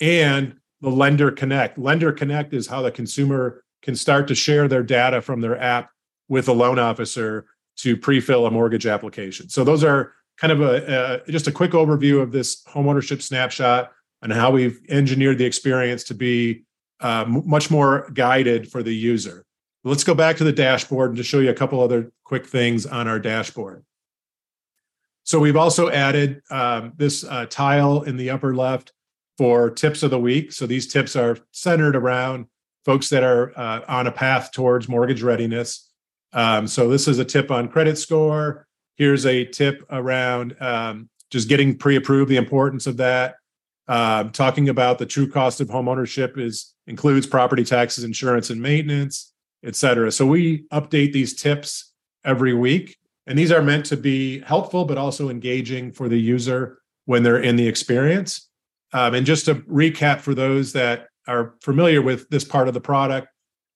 and 0.00 0.54
the 0.80 0.90
lender 0.90 1.30
connect. 1.30 1.78
Lender 1.78 2.12
connect 2.12 2.54
is 2.54 2.68
how 2.68 2.82
the 2.82 2.90
consumer 2.90 3.64
can 3.82 3.96
start 3.96 4.28
to 4.28 4.34
share 4.34 4.68
their 4.68 4.82
data 4.82 5.20
from 5.20 5.40
their 5.40 5.60
app 5.60 5.90
with 6.28 6.48
a 6.48 6.52
loan 6.52 6.78
officer 6.78 7.46
to 7.78 7.96
pre-fill 7.96 8.46
a 8.46 8.50
mortgage 8.50 8.86
application. 8.86 9.48
So 9.48 9.64
those 9.64 9.82
are 9.82 10.12
kind 10.36 10.52
of 10.52 10.60
a, 10.60 11.22
a 11.26 11.30
just 11.30 11.48
a 11.48 11.52
quick 11.52 11.72
overview 11.72 12.20
of 12.20 12.30
this 12.30 12.62
homeownership 12.64 13.22
snapshot 13.22 13.90
and 14.22 14.32
how 14.32 14.50
we've 14.50 14.80
engineered 14.88 15.38
the 15.38 15.44
experience 15.44 16.04
to 16.04 16.14
be 16.14 16.64
uh, 17.00 17.24
much 17.26 17.70
more 17.70 18.08
guided 18.12 18.70
for 18.70 18.82
the 18.82 18.94
user. 18.94 19.44
Let's 19.84 20.04
go 20.04 20.14
back 20.14 20.36
to 20.38 20.44
the 20.44 20.52
dashboard 20.52 21.10
and 21.10 21.16
to 21.16 21.22
show 21.22 21.38
you 21.38 21.50
a 21.50 21.54
couple 21.54 21.80
other 21.80 22.10
quick 22.24 22.46
things 22.46 22.84
on 22.86 23.08
our 23.08 23.18
dashboard. 23.18 23.84
So 25.22 25.38
we've 25.38 25.56
also 25.56 25.90
added 25.90 26.42
um, 26.50 26.92
this 26.96 27.22
uh, 27.24 27.46
tile 27.46 28.02
in 28.02 28.16
the 28.16 28.30
upper 28.30 28.54
left 28.54 28.92
for 29.36 29.70
tips 29.70 30.02
of 30.02 30.10
the 30.10 30.18
week. 30.18 30.52
So 30.52 30.66
these 30.66 30.92
tips 30.92 31.14
are 31.16 31.38
centered 31.52 31.94
around 31.94 32.46
folks 32.84 33.08
that 33.10 33.22
are 33.22 33.52
uh, 33.56 33.82
on 33.86 34.06
a 34.06 34.12
path 34.12 34.50
towards 34.52 34.88
mortgage 34.88 35.22
readiness. 35.22 35.90
Um, 36.32 36.66
so 36.66 36.88
this 36.88 37.06
is 37.06 37.18
a 37.18 37.24
tip 37.24 37.50
on 37.50 37.68
credit 37.68 37.98
score. 37.98 38.66
Here's 38.96 39.26
a 39.26 39.44
tip 39.44 39.84
around 39.90 40.56
um, 40.60 41.08
just 41.30 41.48
getting 41.48 41.76
pre-approved, 41.76 42.30
the 42.30 42.36
importance 42.36 42.86
of 42.86 42.96
that. 42.96 43.36
Uh, 43.88 44.24
talking 44.24 44.68
about 44.68 44.98
the 44.98 45.06
true 45.06 45.26
cost 45.26 45.60
of 45.60 45.68
homeownership 45.68 46.38
is 46.38 46.74
includes 46.86 47.26
property 47.26 47.64
taxes, 47.64 48.04
insurance, 48.04 48.50
and 48.50 48.60
maintenance, 48.60 49.32
et 49.64 49.74
cetera. 49.74 50.12
So 50.12 50.26
we 50.26 50.64
update 50.72 51.12
these 51.12 51.34
tips 51.34 51.92
every 52.24 52.52
week, 52.52 52.96
and 53.26 53.38
these 53.38 53.50
are 53.50 53.62
meant 53.62 53.86
to 53.86 53.96
be 53.96 54.40
helpful 54.40 54.84
but 54.84 54.98
also 54.98 55.30
engaging 55.30 55.92
for 55.92 56.08
the 56.08 56.18
user 56.18 56.78
when 57.06 57.22
they're 57.22 57.40
in 57.40 57.56
the 57.56 57.66
experience. 57.66 58.48
Um, 58.92 59.14
and 59.14 59.26
just 59.26 59.46
to 59.46 59.56
recap 59.56 60.20
for 60.20 60.34
those 60.34 60.72
that 60.74 61.08
are 61.26 61.54
familiar 61.62 62.02
with 62.02 62.28
this 62.28 62.44
part 62.44 62.68
of 62.68 62.74
the 62.74 62.80
product, 62.80 63.28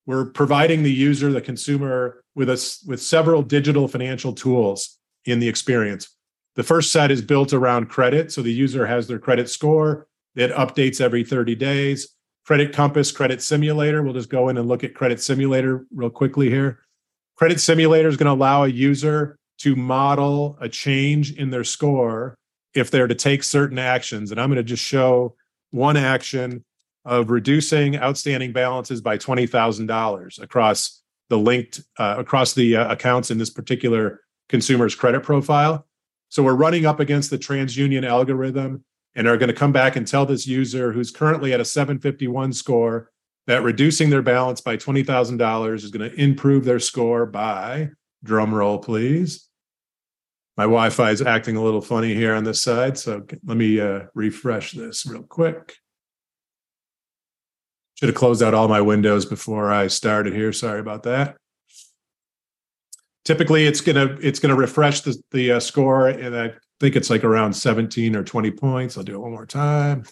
we're 0.07 0.27
providing 0.27 0.83
the 0.83 0.93
user, 0.93 1.33
the 1.33 1.41
consumer, 1.41 2.23
with 2.35 2.51
us 2.51 2.83
with 2.87 3.01
several 3.01 3.43
digital 3.43 3.89
financial 3.89 4.33
tools 4.33 4.99
in 5.25 5.39
the 5.39 5.49
experience. 5.49 6.09
The 6.55 6.63
first 6.63 6.93
set 6.93 7.11
is 7.11 7.23
built 7.23 7.53
around 7.53 7.89
credit. 7.89 8.33
So 8.33 8.43
the 8.43 8.53
user 8.53 8.87
has 8.87 9.09
their 9.09 9.19
credit 9.19 9.49
score 9.49 10.07
it 10.35 10.51
updates 10.53 11.01
every 11.01 11.25
30 11.25 11.55
days. 11.55 12.09
Credit 12.47 12.73
Compass, 12.73 13.13
Credit 13.13 13.41
Simulator. 13.43 14.03
We'll 14.03 14.15
just 14.15 14.31
go 14.31 14.49
in 14.49 14.57
and 14.57 14.67
look 14.67 14.83
at 14.83 14.95
Credit 14.95 15.21
Simulator 15.21 15.87
real 15.95 16.11
quickly 16.11 16.51
here. 16.51 16.81
Credit 17.37 17.61
Simulator 17.61 18.09
is 18.09 18.17
going 18.17 18.27
to 18.27 18.33
allow 18.33 18.65
a 18.65 18.69
user 18.69 19.39
to 19.59 19.77
model 19.77 20.57
a 20.61 20.69
change 20.69 21.33
in 21.35 21.51
their 21.51 21.65
score 21.65 22.35
if 22.75 22.91
they're 22.91 23.07
to 23.07 23.15
take 23.15 23.43
certain 23.43 23.79
actions. 23.79 24.31
And 24.31 24.41
I'm 24.41 24.49
going 24.49 24.57
to 24.57 24.63
just 24.63 24.83
show 24.83 25.37
one 25.71 25.97
action 25.97 26.65
of 27.05 27.31
reducing 27.31 27.97
outstanding 27.97 28.53
balances 28.53 29.01
by 29.01 29.19
$20,000 29.19 30.43
across 30.43 31.03
the 31.29 31.39
linked 31.39 31.81
uh, 31.99 32.17
across 32.19 32.55
the 32.55 32.77
uh, 32.77 32.93
accounts 32.93 33.31
in 33.31 33.39
this 33.39 33.51
particular 33.51 34.21
consumer's 34.49 34.95
credit 34.95 35.23
profile. 35.23 35.87
So 36.33 36.43
we're 36.43 36.55
running 36.55 36.87
up 36.87 36.99
against 36.99 37.29
the 37.29 37.37
TransUnion 37.37 38.09
algorithm 38.09 38.85
and 39.15 39.29
are 39.29 39.37
going 39.37 39.51
to 39.51 39.55
come 39.55 39.71
back 39.71 39.97
and 39.97 40.09
tell 40.09 40.25
this 40.25 40.47
user 40.47 40.91
who's 40.91 41.11
currently 41.11 41.53
at 41.53 41.61
a 41.61 41.65
751 41.65 42.55
score 42.55 43.11
that 43.47 43.63
reducing 43.63 44.09
their 44.09 44.23
balance 44.23 44.63
by 44.63 44.79
$20,000 44.79 45.75
is 45.75 45.91
going 45.91 46.11
to 46.11 46.19
improve 46.19 46.65
their 46.65 46.81
score 46.81 47.27
by, 47.27 47.91
drum 48.25 48.55
roll 48.55 48.79
please. 48.79 49.47
My 50.57 50.65
Wi 50.65 50.89
Fi 50.89 51.11
is 51.11 51.21
acting 51.21 51.57
a 51.57 51.63
little 51.63 51.83
funny 51.83 52.15
here 52.15 52.33
on 52.33 52.45
this 52.45 52.63
side. 52.63 52.97
So 52.97 53.27
let 53.45 53.59
me 53.59 53.79
uh, 53.79 54.05
refresh 54.15 54.73
this 54.73 55.05
real 55.05 55.25
quick. 55.25 55.75
Should 57.97 58.09
have 58.09 58.17
closed 58.17 58.43
out 58.43 58.55
all 58.55 58.69
my 58.69 58.81
windows 58.81 59.27
before 59.27 59.71
I 59.71 59.89
started 59.89 60.33
here. 60.33 60.55
Sorry 60.55 60.81
about 60.81 61.03
that 61.03 61.37
typically 63.25 63.67
it's 63.67 63.81
gonna 63.81 64.17
it's 64.21 64.39
gonna 64.39 64.57
refresh 64.57 65.01
the 65.01 65.21
the 65.31 65.53
uh, 65.53 65.61
score, 65.61 66.09
and 66.09 66.37
I 66.37 66.53
think 66.81 66.97
it's 66.97 67.11
like 67.11 67.25
around 67.25 67.55
17 67.55 68.17
or 68.17 68.25
20 68.25 68.51
points. 68.53 68.97
I'll 68.97 69.05
do 69.05 69.15
it 69.15 69.21
one 69.21 69.33
more 69.33 69.47
time. 69.47 70.05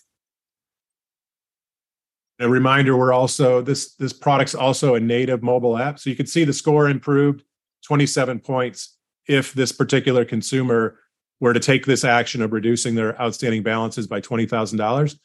A 2.39 2.49
reminder: 2.49 2.97
we're 2.97 3.13
also 3.13 3.61
this 3.61 3.95
this 3.95 4.13
product's 4.13 4.55
also 4.55 4.95
a 4.95 5.01
native 5.01 5.43
mobile 5.43 5.77
app, 5.77 5.99
so 5.99 6.11
you 6.11 6.17
can 6.17 6.27
see 6.27 6.45
the 6.45 6.53
score 6.53 6.89
improved 6.89 7.43
27 7.87 8.41
points 8.41 8.97
if 9.27 9.53
this 9.53 9.73
particular 9.73 10.25
consumer 10.25 10.99
were 11.41 11.53
to 11.55 11.61
take 11.61 11.87
this 11.87 12.05
action 12.05 12.43
of 12.43 12.53
reducing 12.53 12.95
their 12.95 13.21
outstanding 13.21 13.63
balances 13.63 14.07
by 14.07 14.21
$20,000. 14.21 15.19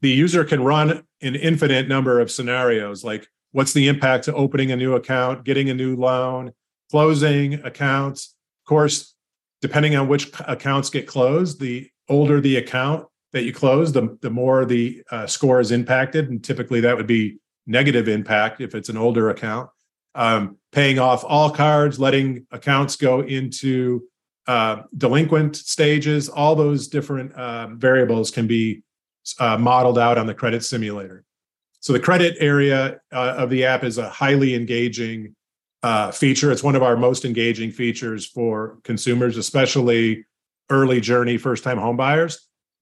The 0.00 0.10
user 0.10 0.44
can 0.44 0.62
run 0.62 1.04
an 1.20 1.34
infinite 1.34 1.88
number 1.88 2.20
of 2.20 2.30
scenarios 2.30 3.02
like 3.02 3.26
what's 3.50 3.72
the 3.72 3.88
impact 3.88 4.24
to 4.24 4.34
opening 4.34 4.70
a 4.70 4.76
new 4.76 4.94
account, 4.94 5.44
getting 5.44 5.68
a 5.70 5.74
new 5.74 5.96
loan, 5.96 6.52
closing 6.92 7.54
accounts. 7.64 8.36
Of 8.62 8.68
course, 8.68 9.14
depending 9.62 9.96
on 9.96 10.08
which 10.08 10.30
accounts 10.46 10.90
get 10.90 11.06
closed, 11.06 11.58
the 11.58 11.88
older 12.10 12.38
the 12.38 12.56
account 12.58 13.06
that 13.32 13.44
you 13.44 13.52
close, 13.54 13.92
the, 13.92 14.18
the 14.20 14.28
more 14.28 14.66
the 14.66 15.02
uh, 15.10 15.26
score 15.26 15.58
is 15.58 15.72
impacted. 15.72 16.28
And 16.28 16.44
typically 16.44 16.80
that 16.82 16.94
would 16.94 17.06
be 17.06 17.38
negative 17.66 18.08
impact 18.08 18.60
if 18.60 18.74
it's 18.74 18.90
an 18.90 18.98
older 18.98 19.30
account. 19.30 19.70
Um, 20.14 20.58
paying 20.70 20.98
off 20.98 21.24
all 21.26 21.50
cards, 21.50 21.98
letting 21.98 22.46
accounts 22.50 22.96
go 22.96 23.20
into 23.22 24.02
uh, 24.46 24.82
delinquent 24.94 25.56
stages, 25.56 26.28
all 26.28 26.54
those 26.54 26.88
different 26.88 27.32
uh, 27.32 27.68
variables 27.68 28.30
can 28.30 28.46
be 28.46 28.82
uh, 29.38 29.56
modeled 29.56 29.98
out 29.98 30.18
on 30.18 30.26
the 30.26 30.34
credit 30.34 30.62
simulator. 30.62 31.24
So 31.80 31.94
the 31.94 32.00
credit 32.00 32.36
area 32.38 33.00
uh, 33.10 33.34
of 33.38 33.48
the 33.48 33.64
app 33.64 33.82
is 33.82 33.96
a 33.96 34.10
highly 34.10 34.54
engaging 34.54 35.34
uh, 35.82 36.10
feature. 36.10 36.52
It's 36.52 36.62
one 36.62 36.76
of 36.76 36.82
our 36.82 36.96
most 36.96 37.24
engaging 37.24 37.70
features 37.70 38.26
for 38.26 38.78
consumers, 38.84 39.36
especially 39.36 40.24
early 40.70 41.00
journey 41.00 41.36
first 41.36 41.64
time 41.64 41.78
homebuyers. 41.78 42.36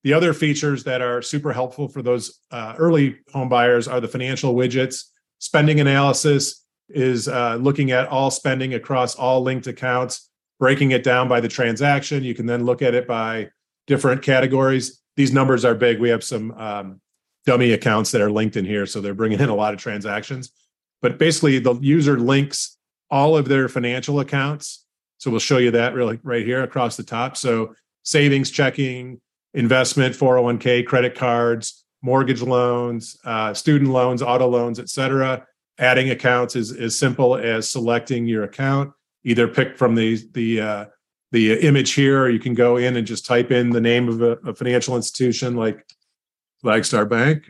The 0.05 0.15
other 0.15 0.33
features 0.33 0.85
that 0.85 1.03
are 1.03 1.21
super 1.21 1.53
helpful 1.53 1.89
for 1.89 2.03
those 2.03 2.41
uh, 2.51 2.75
early 2.79 3.17
homebuyers 3.35 3.91
are 3.91 4.01
the 4.01 4.09
financial 4.09 4.55
widgets. 4.55 5.05
Spending 5.39 5.81
analysis 5.81 6.65
is 6.89 7.29
uh, 7.29 7.57
looking 7.57 7.91
at 7.91 8.09
all 8.09 8.31
spending 8.31 8.75
across 8.75 9.15
all 9.15 9.43
linked 9.43 9.67
accounts, 9.67 10.31
breaking 10.59 10.91
it 10.91 11.03
down 11.03 11.29
by 11.29 11.41
the 11.41 11.49
transaction. 11.49 12.25
You 12.25 12.35
can 12.35 12.47
then 12.47 12.65
look 12.65 12.83
at 12.83 12.95
it 12.95 13.07
by 13.07 13.51
different 13.87 14.23
categories. 14.23 15.01
These 15.17 15.33
numbers 15.33 15.65
are 15.65 15.75
big. 15.75 16.01
We 16.01 16.09
have 16.11 16.25
some 16.25 16.53
um, 16.53 17.01
dummy 17.45 17.73
accounts 17.73 18.11
that 18.13 18.21
are 18.21 18.31
linked 18.31 18.57
in 18.57 18.65
here, 18.65 18.87
so 18.87 19.01
they're 19.01 19.15
bringing 19.15 19.41
in 19.41 19.49
a 19.49 19.55
lot 19.55 19.75
of 19.75 19.81
transactions. 19.81 20.51
But 21.03 21.19
basically, 21.19 21.59
the 21.59 21.75
user 21.75 22.19
links 22.19 22.79
all 23.11 23.37
of 23.37 23.49
their 23.49 23.69
financial 23.69 24.21
accounts. 24.21 24.85
So 25.19 25.31
we'll 25.31 25.41
show 25.41 25.59
you 25.59 25.71
that 25.73 25.95
really 25.95 26.19
right 26.23 26.45
here 26.45 26.63
across 26.63 26.97
the 26.97 27.03
top. 27.03 27.37
So 27.37 27.75
savings, 28.03 28.51
checking, 28.51 29.21
investment, 29.55 30.15
401k, 30.15 30.87
credit 30.87 31.15
cards, 31.15 31.85
mortgage 32.03 32.43
loans, 32.43 33.19
uh, 33.25 33.53
student 33.53 33.91
loans, 33.91 34.23
auto 34.23 34.47
loans, 34.47 34.79
et 34.79 34.89
cetera. 34.89 35.45
Adding 35.79 36.11
accounts 36.11 36.57
is 36.57 36.73
as 36.73 36.97
simple 36.97 37.37
as 37.37 37.69
selecting 37.69 38.27
your 38.27 38.45
account. 38.45 38.93
Either 39.25 39.49
pick 39.49 39.77
from 39.77 39.95
the 39.95 40.23
the 40.33 40.61
uh, 40.61 40.85
the 41.33 41.53
image 41.61 41.93
here, 41.93 42.23
or 42.23 42.29
you 42.29 42.39
can 42.39 42.55
go 42.55 42.77
in 42.77 42.97
and 42.97 43.07
just 43.07 43.27
type 43.27 43.51
in 43.51 43.71
the 43.71 43.81
name 43.81 44.09
of 44.09 44.21
a, 44.23 44.33
a 44.49 44.55
financial 44.55 44.97
institution 44.97 45.57
like 45.57 45.87
Flagstar 46.65 47.09
Bank. 47.09 47.45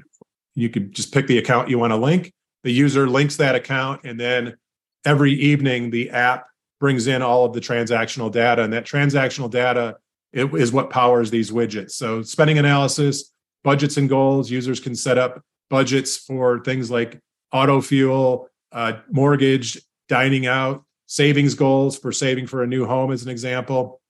You 0.54 0.68
could 0.68 0.92
just 0.92 1.12
pick 1.14 1.26
the 1.26 1.38
account 1.38 1.70
you 1.70 1.78
want 1.78 1.92
to 1.92 1.96
link. 1.96 2.32
The 2.62 2.72
user 2.72 3.08
links 3.08 3.36
that 3.36 3.54
account, 3.54 4.02
and 4.04 4.18
then 4.20 4.56
every 5.04 5.32
evening 5.32 5.90
the 5.90 6.10
app 6.10 6.46
brings 6.78 7.06
in 7.06 7.22
all 7.22 7.44
of 7.44 7.52
the 7.52 7.60
transactional 7.60 8.30
data 8.30 8.62
and 8.62 8.72
that 8.72 8.84
transactional 8.84 9.50
data 9.50 9.96
is 10.32 10.72
what 10.72 10.90
powers 10.90 11.30
these 11.30 11.50
widgets. 11.50 11.92
So 11.92 12.22
spending 12.22 12.58
analysis 12.58 13.32
budgets 13.62 13.96
and 13.96 14.08
goals 14.08 14.50
users 14.50 14.80
can 14.80 14.94
set 14.94 15.18
up 15.18 15.42
budgets 15.68 16.16
for 16.16 16.60
things 16.60 16.90
like 16.90 17.20
auto 17.52 17.80
fuel 17.80 18.48
uh, 18.72 18.94
mortgage 19.10 19.80
dining 20.08 20.46
out 20.46 20.84
savings 21.06 21.54
goals 21.54 21.98
for 21.98 22.12
saving 22.12 22.46
for 22.46 22.62
a 22.62 22.66
new 22.66 22.86
home 22.86 23.12
as 23.12 23.22
an 23.22 23.28
example. 23.28 24.00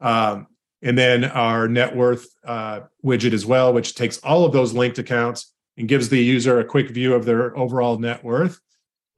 Um, 0.00 0.48
and 0.82 0.98
then 0.98 1.24
our 1.24 1.68
net 1.68 1.94
worth 1.94 2.26
uh, 2.44 2.80
widget 3.04 3.32
as 3.32 3.46
well 3.46 3.72
which 3.72 3.94
takes 3.94 4.18
all 4.18 4.44
of 4.44 4.52
those 4.52 4.72
linked 4.72 4.98
accounts 4.98 5.52
and 5.76 5.88
gives 5.88 6.08
the 6.08 6.22
user 6.22 6.58
a 6.58 6.64
quick 6.64 6.90
view 6.90 7.14
of 7.14 7.24
their 7.24 7.56
overall 7.56 7.98
net 7.98 8.24
worth 8.24 8.60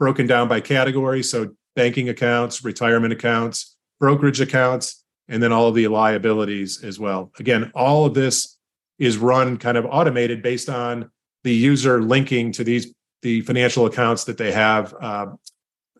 broken 0.02 0.26
down 0.26 0.48
by 0.48 0.60
category. 0.60 1.22
So 1.22 1.54
banking 1.76 2.08
accounts, 2.08 2.64
retirement 2.64 3.12
accounts, 3.12 3.76
brokerage 4.00 4.40
accounts, 4.40 5.04
and 5.28 5.40
then 5.40 5.52
all 5.52 5.68
of 5.68 5.76
the 5.76 5.86
liabilities 5.86 6.82
as 6.82 6.98
well. 6.98 7.30
Again, 7.38 7.70
all 7.72 8.04
of 8.04 8.12
this 8.12 8.58
is 8.98 9.16
run 9.16 9.58
kind 9.58 9.76
of 9.76 9.86
automated 9.86 10.42
based 10.42 10.68
on 10.68 11.08
the 11.44 11.54
user 11.54 12.02
linking 12.02 12.50
to 12.50 12.64
these 12.64 12.92
the 13.22 13.42
financial 13.42 13.86
accounts 13.86 14.24
that 14.24 14.38
they 14.38 14.50
have 14.50 14.92
uh, 15.00 15.26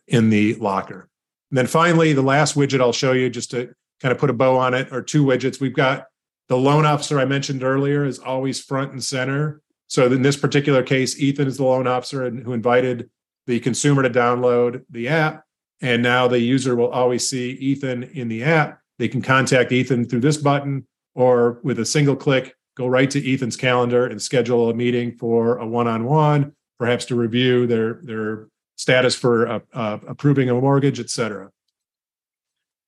in 0.09 0.31
the 0.31 0.57
locker. 0.57 1.09
And 1.53 1.59
then 1.59 1.69
finally, 1.69 2.13
the 2.13 2.23
last 2.23 2.57
widget 2.57 2.81
I'll 2.81 2.93
show 2.93 3.13
you 3.13 3.31
just 3.31 3.53
to 3.53 3.73
kind 4.01 4.11
of 4.11 4.19
put 4.19 4.31
a 4.31 4.33
bow 4.33 4.57
on 4.57 4.75
it, 4.75 4.89
or 4.91 5.01
two 5.01 5.25
widgets. 5.25 5.61
We've 5.61 5.73
got 5.73 6.07
the 6.49 6.59
loan 6.59 6.87
officer 6.87 7.21
I 7.21 7.25
mentioned 7.25 7.63
earlier 7.63 8.05
is 8.05 8.19
always 8.19 8.59
front 8.61 8.91
and 8.91 9.05
center. 9.05 9.63
So 9.87 10.11
in 10.11 10.23
this 10.23 10.37
particular 10.37 10.83
case, 10.83 11.21
Ethan 11.21 11.47
is 11.47 11.59
the 11.59 11.65
loan 11.65 11.87
officer 11.87 12.25
and 12.25 12.43
who 12.43 12.53
invited 12.53 13.09
the 13.47 13.61
consumer 13.61 14.03
to 14.03 14.11
download 14.11 14.85
the 14.91 15.09
app. 15.09 15.45
And 15.81 16.03
now 16.03 16.29
the 16.29 16.39
user 16.39 16.77
will 16.77 16.91
always 16.91 17.29
see 17.29 17.51
Ethan 17.53 18.05
in 18.05 18.29
the 18.29 18.45
app. 18.45 18.81
They 18.99 19.09
can 19.09 19.23
contact 19.23 19.73
Ethan 19.73 20.09
through 20.09 20.21
this 20.21 20.37
button 20.37 20.87
or 21.15 21.61
with 21.63 21.79
a 21.81 21.85
single 21.85 22.17
click, 22.17 22.55
go 22.77 22.87
right 22.87 23.11
to 23.11 23.33
Ethan's 23.33 23.57
calendar 23.57 24.07
and 24.07 24.23
schedule 24.23 24.71
a 24.71 24.75
meeting 24.75 25.17
for 25.17 25.59
a 25.59 25.67
one 25.67 25.89
on 25.89 26.05
one 26.05 26.53
perhaps 26.83 27.05
to 27.05 27.15
review 27.15 27.65
their 27.65 28.01
their 28.03 28.49
status 28.75 29.15
for 29.15 29.47
uh, 29.47 29.61
uh, 29.73 29.99
approving 30.09 30.51
a 30.51 30.55
mortgage, 30.55 30.99
et 30.99 31.11
cetera. 31.11 31.49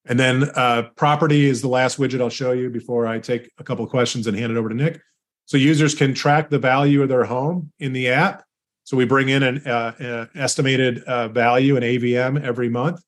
And 0.07 0.19
then 0.19 0.51
uh, 0.57 0.89
property 0.97 1.47
is 1.47 1.63
the 1.63 1.69
last 1.69 1.99
widget 1.99 2.21
I'll 2.21 2.29
show 2.29 2.51
you 2.51 2.71
before 2.71 3.07
I 3.07 3.21
take 3.21 3.53
a 3.59 3.63
couple 3.63 3.87
questions 3.87 4.27
and 4.27 4.37
hand 4.37 4.51
it 4.51 4.59
over 4.59 4.69
to 4.69 4.75
Nick. 4.75 5.01
So 5.47 5.57
users 5.57 5.95
can 5.95 6.13
track 6.13 6.51
the 6.51 6.59
value 6.59 7.03
of 7.03 7.09
their 7.09 7.25
home 7.25 7.71
in 7.79 7.93
the 7.93 8.09
app. 8.09 8.45
So 8.85 8.99
we 8.99 9.07
bring 9.07 9.31
in 9.31 9.43
an 9.43 9.67
uh, 9.67 10.27
estimated 10.35 11.03
uh, 11.05 11.29
value, 11.29 11.77
an 11.77 11.83
AVM, 11.83 12.43
every 12.43 12.69
month. 12.69 13.03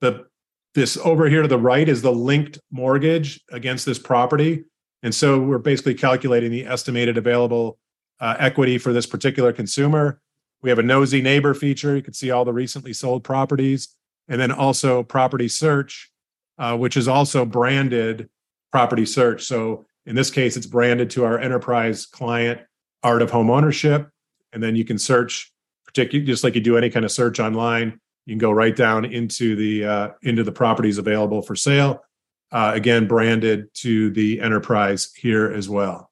The 0.00 0.26
this 0.74 0.96
over 0.98 1.28
here 1.28 1.42
to 1.42 1.48
the 1.48 1.58
right 1.58 1.88
is 1.88 2.02
the 2.02 2.12
linked 2.12 2.58
mortgage 2.70 3.40
against 3.50 3.84
this 3.84 3.98
property, 3.98 4.64
and 5.02 5.14
so 5.14 5.40
we're 5.40 5.58
basically 5.58 5.94
calculating 5.94 6.50
the 6.50 6.66
estimated 6.66 7.18
available 7.18 7.78
uh, 8.20 8.36
equity 8.38 8.78
for 8.78 8.92
this 8.92 9.06
particular 9.06 9.52
consumer. 9.52 10.20
We 10.62 10.70
have 10.70 10.78
a 10.78 10.82
nosy 10.82 11.20
neighbor 11.20 11.54
feature. 11.54 11.96
You 11.96 12.02
can 12.02 12.14
see 12.14 12.30
all 12.30 12.44
the 12.44 12.52
recently 12.52 12.92
sold 12.92 13.24
properties, 13.24 13.94
and 14.28 14.40
then 14.40 14.52
also 14.52 15.02
property 15.02 15.48
search, 15.48 16.10
uh, 16.58 16.76
which 16.76 16.96
is 16.96 17.08
also 17.08 17.44
branded 17.44 18.28
property 18.70 19.06
search. 19.06 19.44
So 19.44 19.86
in 20.06 20.14
this 20.14 20.30
case, 20.30 20.56
it's 20.56 20.66
branded 20.66 21.10
to 21.10 21.24
our 21.24 21.38
enterprise 21.38 22.06
client, 22.06 22.60
Art 23.02 23.22
of 23.22 23.30
Home 23.30 23.50
Ownership. 23.50 24.10
And 24.52 24.62
then 24.62 24.76
you 24.76 24.84
can 24.84 24.98
search, 24.98 25.52
particularly 25.86 26.26
just 26.26 26.44
like 26.44 26.54
you 26.54 26.60
do 26.60 26.76
any 26.76 26.90
kind 26.90 27.04
of 27.04 27.12
search 27.12 27.40
online. 27.40 28.00
You 28.26 28.34
can 28.34 28.38
go 28.38 28.52
right 28.52 28.74
down 28.74 29.04
into 29.04 29.56
the 29.56 29.84
uh, 29.84 30.08
into 30.22 30.44
the 30.44 30.52
properties 30.52 30.98
available 30.98 31.42
for 31.42 31.56
sale. 31.56 32.02
Uh, 32.50 32.72
again, 32.74 33.06
branded 33.06 33.72
to 33.74 34.10
the 34.10 34.40
enterprise 34.40 35.12
here 35.14 35.52
as 35.52 35.68
well. 35.68 36.10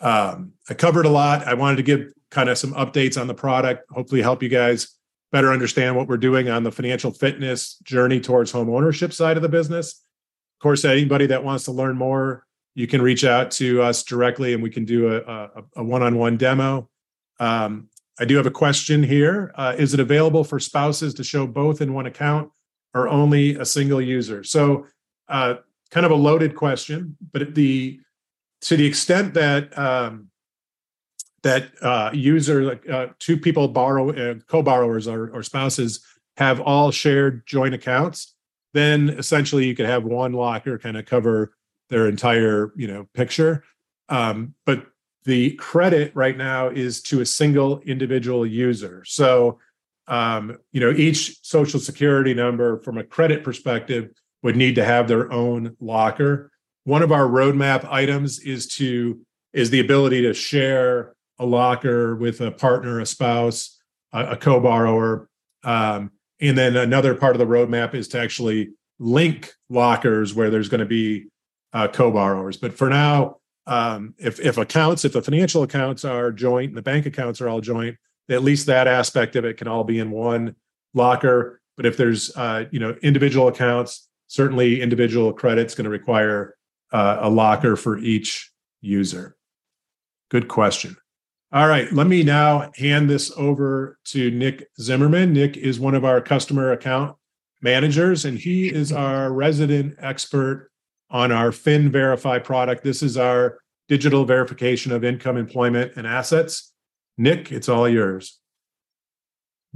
Um, 0.00 0.52
I 0.68 0.74
covered 0.74 1.06
a 1.06 1.10
lot. 1.10 1.46
I 1.46 1.54
wanted 1.54 1.76
to 1.76 1.82
give 1.82 2.12
kind 2.30 2.48
of 2.48 2.58
some 2.58 2.72
updates 2.74 3.20
on 3.20 3.26
the 3.26 3.34
product, 3.34 3.84
hopefully 3.90 4.22
help 4.22 4.42
you 4.42 4.48
guys 4.48 4.96
better 5.32 5.52
understand 5.52 5.96
what 5.96 6.08
we're 6.08 6.16
doing 6.16 6.48
on 6.48 6.64
the 6.64 6.72
financial 6.72 7.12
fitness 7.12 7.76
journey 7.84 8.20
towards 8.20 8.50
home 8.50 8.68
ownership 8.68 9.12
side 9.12 9.36
of 9.36 9.42
the 9.42 9.48
business. 9.48 10.02
Of 10.58 10.62
course, 10.62 10.84
anybody 10.84 11.26
that 11.26 11.44
wants 11.44 11.64
to 11.64 11.72
learn 11.72 11.96
more, 11.96 12.46
you 12.74 12.86
can 12.86 13.00
reach 13.00 13.24
out 13.24 13.50
to 13.52 13.82
us 13.82 14.02
directly 14.02 14.54
and 14.54 14.62
we 14.62 14.70
can 14.70 14.84
do 14.84 15.12
a, 15.14 15.18
a, 15.18 15.50
a 15.76 15.84
one-on-one 15.84 16.36
demo. 16.36 16.88
Um, 17.40 17.88
I 18.20 18.24
do 18.24 18.36
have 18.36 18.46
a 18.46 18.50
question 18.50 19.02
here. 19.02 19.52
Uh, 19.56 19.74
is 19.76 19.94
it 19.94 20.00
available 20.00 20.44
for 20.44 20.60
spouses 20.60 21.14
to 21.14 21.24
show 21.24 21.46
both 21.46 21.80
in 21.80 21.94
one 21.94 22.06
account 22.06 22.50
or 22.94 23.08
only 23.08 23.56
a 23.56 23.64
single 23.64 24.00
user? 24.00 24.44
So, 24.44 24.86
uh, 25.28 25.54
kind 25.90 26.06
of 26.06 26.12
a 26.12 26.16
loaded 26.16 26.54
question, 26.54 27.16
but 27.32 27.54
the 27.54 28.00
to 28.62 28.76
the 28.76 28.86
extent 28.86 29.34
that 29.34 29.76
um, 29.76 30.30
that 31.42 31.70
uh, 31.82 32.10
user 32.12 32.78
uh, 32.90 33.06
two 33.18 33.36
people 33.36 33.68
borrow 33.68 34.10
uh, 34.10 34.34
co-borrowers 34.46 35.08
or, 35.08 35.30
or 35.30 35.42
spouses 35.42 36.04
have 36.36 36.60
all 36.60 36.90
shared 36.90 37.46
joint 37.46 37.74
accounts 37.74 38.34
then 38.72 39.10
essentially 39.10 39.66
you 39.66 39.74
could 39.74 39.86
have 39.86 40.04
one 40.04 40.32
locker 40.32 40.78
kind 40.78 40.96
of 40.96 41.06
cover 41.06 41.52
their 41.88 42.06
entire 42.06 42.72
you 42.76 42.86
know 42.86 43.06
picture 43.14 43.64
um, 44.08 44.54
but 44.66 44.86
the 45.24 45.52
credit 45.52 46.12
right 46.14 46.36
now 46.36 46.68
is 46.68 47.02
to 47.02 47.20
a 47.20 47.26
single 47.26 47.80
individual 47.80 48.46
user. 48.46 49.04
So 49.06 49.58
um, 50.08 50.58
you 50.72 50.80
know 50.80 50.90
each 50.90 51.38
social 51.42 51.78
security 51.80 52.34
number 52.34 52.78
from 52.78 52.98
a 52.98 53.04
credit 53.04 53.44
perspective 53.44 54.10
would 54.42 54.56
need 54.56 54.74
to 54.76 54.84
have 54.84 55.08
their 55.08 55.32
own 55.32 55.76
locker. 55.80 56.50
One 56.84 57.02
of 57.02 57.12
our 57.12 57.26
roadmap 57.26 57.86
items 57.90 58.40
is 58.40 58.66
to 58.76 59.20
is 59.52 59.70
the 59.70 59.80
ability 59.80 60.22
to 60.22 60.34
share 60.34 61.14
a 61.38 61.46
locker 61.46 62.14
with 62.16 62.40
a 62.40 62.50
partner, 62.50 63.00
a 63.00 63.06
spouse, 63.06 63.78
a, 64.12 64.32
a 64.32 64.36
co-borrower, 64.36 65.28
um, 65.64 66.12
and 66.40 66.56
then 66.56 66.76
another 66.76 67.14
part 67.14 67.34
of 67.34 67.38
the 67.38 67.46
roadmap 67.46 67.94
is 67.94 68.08
to 68.08 68.20
actually 68.20 68.70
link 68.98 69.52
lockers 69.68 70.34
where 70.34 70.50
there's 70.50 70.68
going 70.68 70.80
to 70.80 70.86
be 70.86 71.26
uh, 71.72 71.88
co-borrowers. 71.88 72.56
But 72.56 72.76
for 72.76 72.88
now, 72.88 73.39
um, 73.70 74.14
if 74.18 74.40
if 74.40 74.58
accounts, 74.58 75.04
if 75.04 75.12
the 75.12 75.22
financial 75.22 75.62
accounts 75.62 76.04
are 76.04 76.32
joint 76.32 76.70
and 76.70 76.76
the 76.76 76.82
bank 76.82 77.06
accounts 77.06 77.40
are 77.40 77.48
all 77.48 77.60
joint, 77.60 77.96
at 78.28 78.42
least 78.42 78.66
that 78.66 78.88
aspect 78.88 79.36
of 79.36 79.44
it 79.44 79.56
can 79.56 79.68
all 79.68 79.84
be 79.84 80.00
in 80.00 80.10
one 80.10 80.56
locker. 80.92 81.60
But 81.76 81.86
if 81.86 81.96
there's 81.96 82.36
uh, 82.36 82.64
you 82.72 82.80
know 82.80 82.96
individual 83.02 83.46
accounts, 83.46 84.08
certainly 84.26 84.82
individual 84.82 85.32
credit's 85.32 85.76
going 85.76 85.84
to 85.84 85.90
require 85.90 86.56
uh, 86.92 87.18
a 87.20 87.30
locker 87.30 87.76
for 87.76 87.96
each 87.98 88.50
user. 88.80 89.36
Good 90.30 90.48
question. 90.48 90.96
All 91.52 91.68
right, 91.68 91.92
let 91.92 92.08
me 92.08 92.24
now 92.24 92.72
hand 92.76 93.08
this 93.08 93.32
over 93.36 93.98
to 94.06 94.32
Nick 94.32 94.68
Zimmerman. 94.80 95.32
Nick 95.32 95.56
is 95.56 95.78
one 95.78 95.94
of 95.94 96.04
our 96.04 96.20
customer 96.20 96.72
account 96.72 97.16
managers, 97.62 98.24
and 98.24 98.36
he 98.36 98.68
is 98.68 98.90
our 98.90 99.32
resident 99.32 99.94
expert 100.00 100.69
on 101.10 101.32
our 101.32 101.50
FinVerify 101.50 102.42
product. 102.42 102.84
This 102.84 103.02
is 103.02 103.16
our 103.16 103.58
digital 103.88 104.24
verification 104.24 104.92
of 104.92 105.04
income, 105.04 105.36
employment, 105.36 105.92
and 105.96 106.06
assets. 106.06 106.72
Nick, 107.18 107.50
it's 107.52 107.68
all 107.68 107.88
yours. 107.88 108.38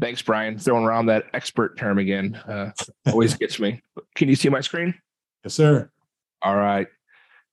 Thanks, 0.01 0.23
Brian. 0.23 0.59
Throwing 0.59 0.85
around 0.85 1.07
that 1.07 1.25
expert 1.35 1.79
term 1.79 1.99
again 1.99 2.35
uh, 2.37 2.71
always 3.07 3.35
gets 3.39 3.61
me. 3.61 3.83
Can 4.15 4.29
you 4.29 4.37
see 4.37 4.49
my 4.49 4.61
screen? 4.61 4.95
Yes, 5.45 5.55
sir. 5.55 5.91
All 6.43 6.57
right. 6.57 6.87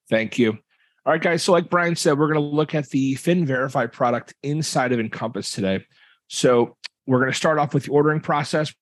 Thank 0.09 0.39
you. 0.39 0.57
All 1.05 1.13
right, 1.13 1.21
guys. 1.21 1.43
So, 1.43 1.51
like 1.51 1.69
Brian 1.69 1.95
said, 1.95 2.17
we're 2.17 2.31
going 2.31 2.39
to 2.39 2.55
look 2.55 2.75
at 2.75 2.89
the 2.89 3.15
FinVerify 3.15 3.91
product 3.91 4.35
inside 4.43 4.91
of 4.91 4.99
Encompass 4.99 5.51
today. 5.51 5.85
So, 6.27 6.77
we're 7.07 7.19
going 7.19 7.31
to 7.31 7.37
start 7.37 7.57
off 7.57 7.73
with 7.73 7.85
the 7.85 7.91
ordering 7.91 8.21
process. 8.21 8.73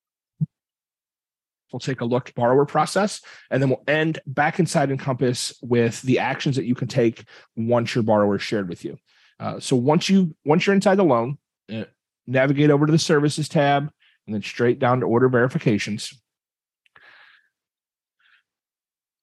We'll 1.71 1.79
take 1.79 2.01
a 2.01 2.05
look 2.05 2.29
at 2.29 2.35
borrower 2.35 2.65
process, 2.65 3.21
and 3.51 3.61
then 3.61 3.69
we'll 3.69 3.83
end 3.87 4.19
back 4.25 4.59
inside 4.59 4.89
Encompass 4.89 5.53
with 5.61 6.01
the 6.01 6.19
actions 6.19 6.55
that 6.55 6.65
you 6.65 6.75
can 6.75 6.87
take 6.87 7.23
once 7.55 7.93
your 7.93 8.03
borrower 8.03 8.37
is 8.37 8.41
shared 8.41 8.69
with 8.69 8.83
you. 8.83 8.97
Uh, 9.39 9.59
so 9.59 9.75
once 9.75 10.09
you 10.09 10.35
once 10.43 10.65
you're 10.65 10.75
inside 10.75 10.95
the 10.95 11.03
loan, 11.03 11.37
uh, 11.71 11.83
navigate 12.27 12.71
over 12.71 12.85
to 12.85 12.91
the 12.91 12.97
Services 12.97 13.47
tab, 13.47 13.91
and 14.25 14.33
then 14.33 14.41
straight 14.41 14.79
down 14.79 14.99
to 14.99 15.05
Order 15.05 15.29
Verifications. 15.29 16.13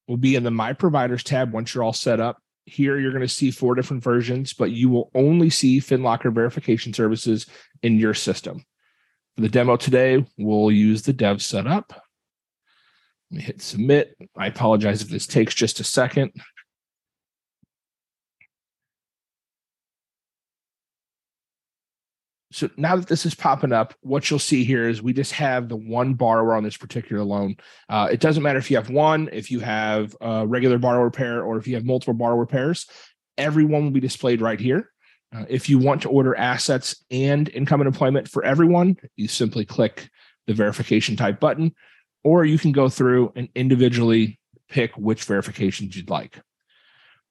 We'll 0.09 0.17
be 0.17 0.37
in 0.37 0.45
the 0.45 0.51
My 0.53 0.73
Providers 0.73 1.25
tab 1.25 1.53
once 1.53 1.75
you're 1.75 1.83
all 1.83 1.93
set 1.93 2.21
up. 2.21 2.41
Here, 2.65 2.99
you're 2.99 3.13
going 3.13 3.23
to 3.23 3.29
see 3.29 3.51
four 3.51 3.75
different 3.75 4.03
versions, 4.03 4.53
but 4.53 4.71
you 4.71 4.89
will 4.89 5.11
only 5.15 5.51
see 5.51 5.81
FinLocker 5.81 6.33
verification 6.33 6.93
services 6.93 7.47
in 7.83 7.99
your 7.99 8.15
system. 8.15 8.65
For 9.35 9.43
the 9.43 9.49
demo 9.49 9.77
today, 9.77 10.25
we'll 10.39 10.71
use 10.71 11.03
the 11.03 11.13
dev 11.13 11.43
setup. 11.43 12.06
Me 13.37 13.43
hit 13.43 13.61
submit. 13.61 14.17
I 14.35 14.47
apologize 14.47 15.03
if 15.03 15.11
this 15.11 15.27
takes 15.27 15.55
just 15.55 15.79
a 15.79 15.85
second. 15.85 16.33
So 22.51 22.71
now 22.79 22.97
that 22.97 23.09
this 23.09 23.27
is 23.27 23.35
popping 23.35 23.73
up, 23.73 23.93
what 24.01 24.31
you'll 24.31 24.39
see 24.39 24.65
here 24.65 24.89
is 24.89 25.03
we 25.03 25.13
just 25.13 25.33
have 25.33 25.69
the 25.69 25.77
one 25.77 26.15
borrower 26.15 26.55
on 26.55 26.65
this 26.65 26.79
particular 26.79 27.23
loan. 27.23 27.57
Uh, 27.91 28.09
it 28.11 28.21
doesn't 28.21 28.43
matter 28.43 28.59
if 28.59 28.71
you 28.71 28.79
have 28.79 28.89
one, 28.89 29.29
if 29.31 29.51
you 29.51 29.61
have 29.61 30.17
a 30.23 30.47
regular 30.47 30.79
borrower 30.79 31.11
pair, 31.11 31.43
or 31.43 31.59
if 31.59 31.69
you 31.69 31.75
have 31.75 31.85
multiple 31.85 32.15
borrower 32.15 32.47
pairs, 32.47 32.87
everyone 33.37 33.85
will 33.85 33.91
be 33.91 34.01
displayed 34.01 34.41
right 34.41 34.59
here. 34.59 34.91
Uh, 35.37 35.45
if 35.51 35.69
you 35.69 35.79
want 35.79 36.01
to 36.01 36.09
order 36.09 36.35
assets 36.35 37.05
and 37.11 37.51
income 37.51 37.83
and 37.83 37.89
employment 37.89 38.29
for 38.31 38.43
everyone, 38.43 38.97
you 39.17 39.29
simply 39.29 39.67
click 39.67 40.09
the 40.47 40.55
verification 40.55 41.17
type 41.17 41.39
button, 41.39 41.75
or 42.25 42.45
you 42.45 42.59
can 42.59 42.73
go 42.73 42.89
through 42.89 43.33
and 43.37 43.49
individually 43.55 44.39
pick 44.69 44.93
which 44.97 45.25
verifications 45.25 45.97
you'd 45.97 46.11
like. 46.11 46.41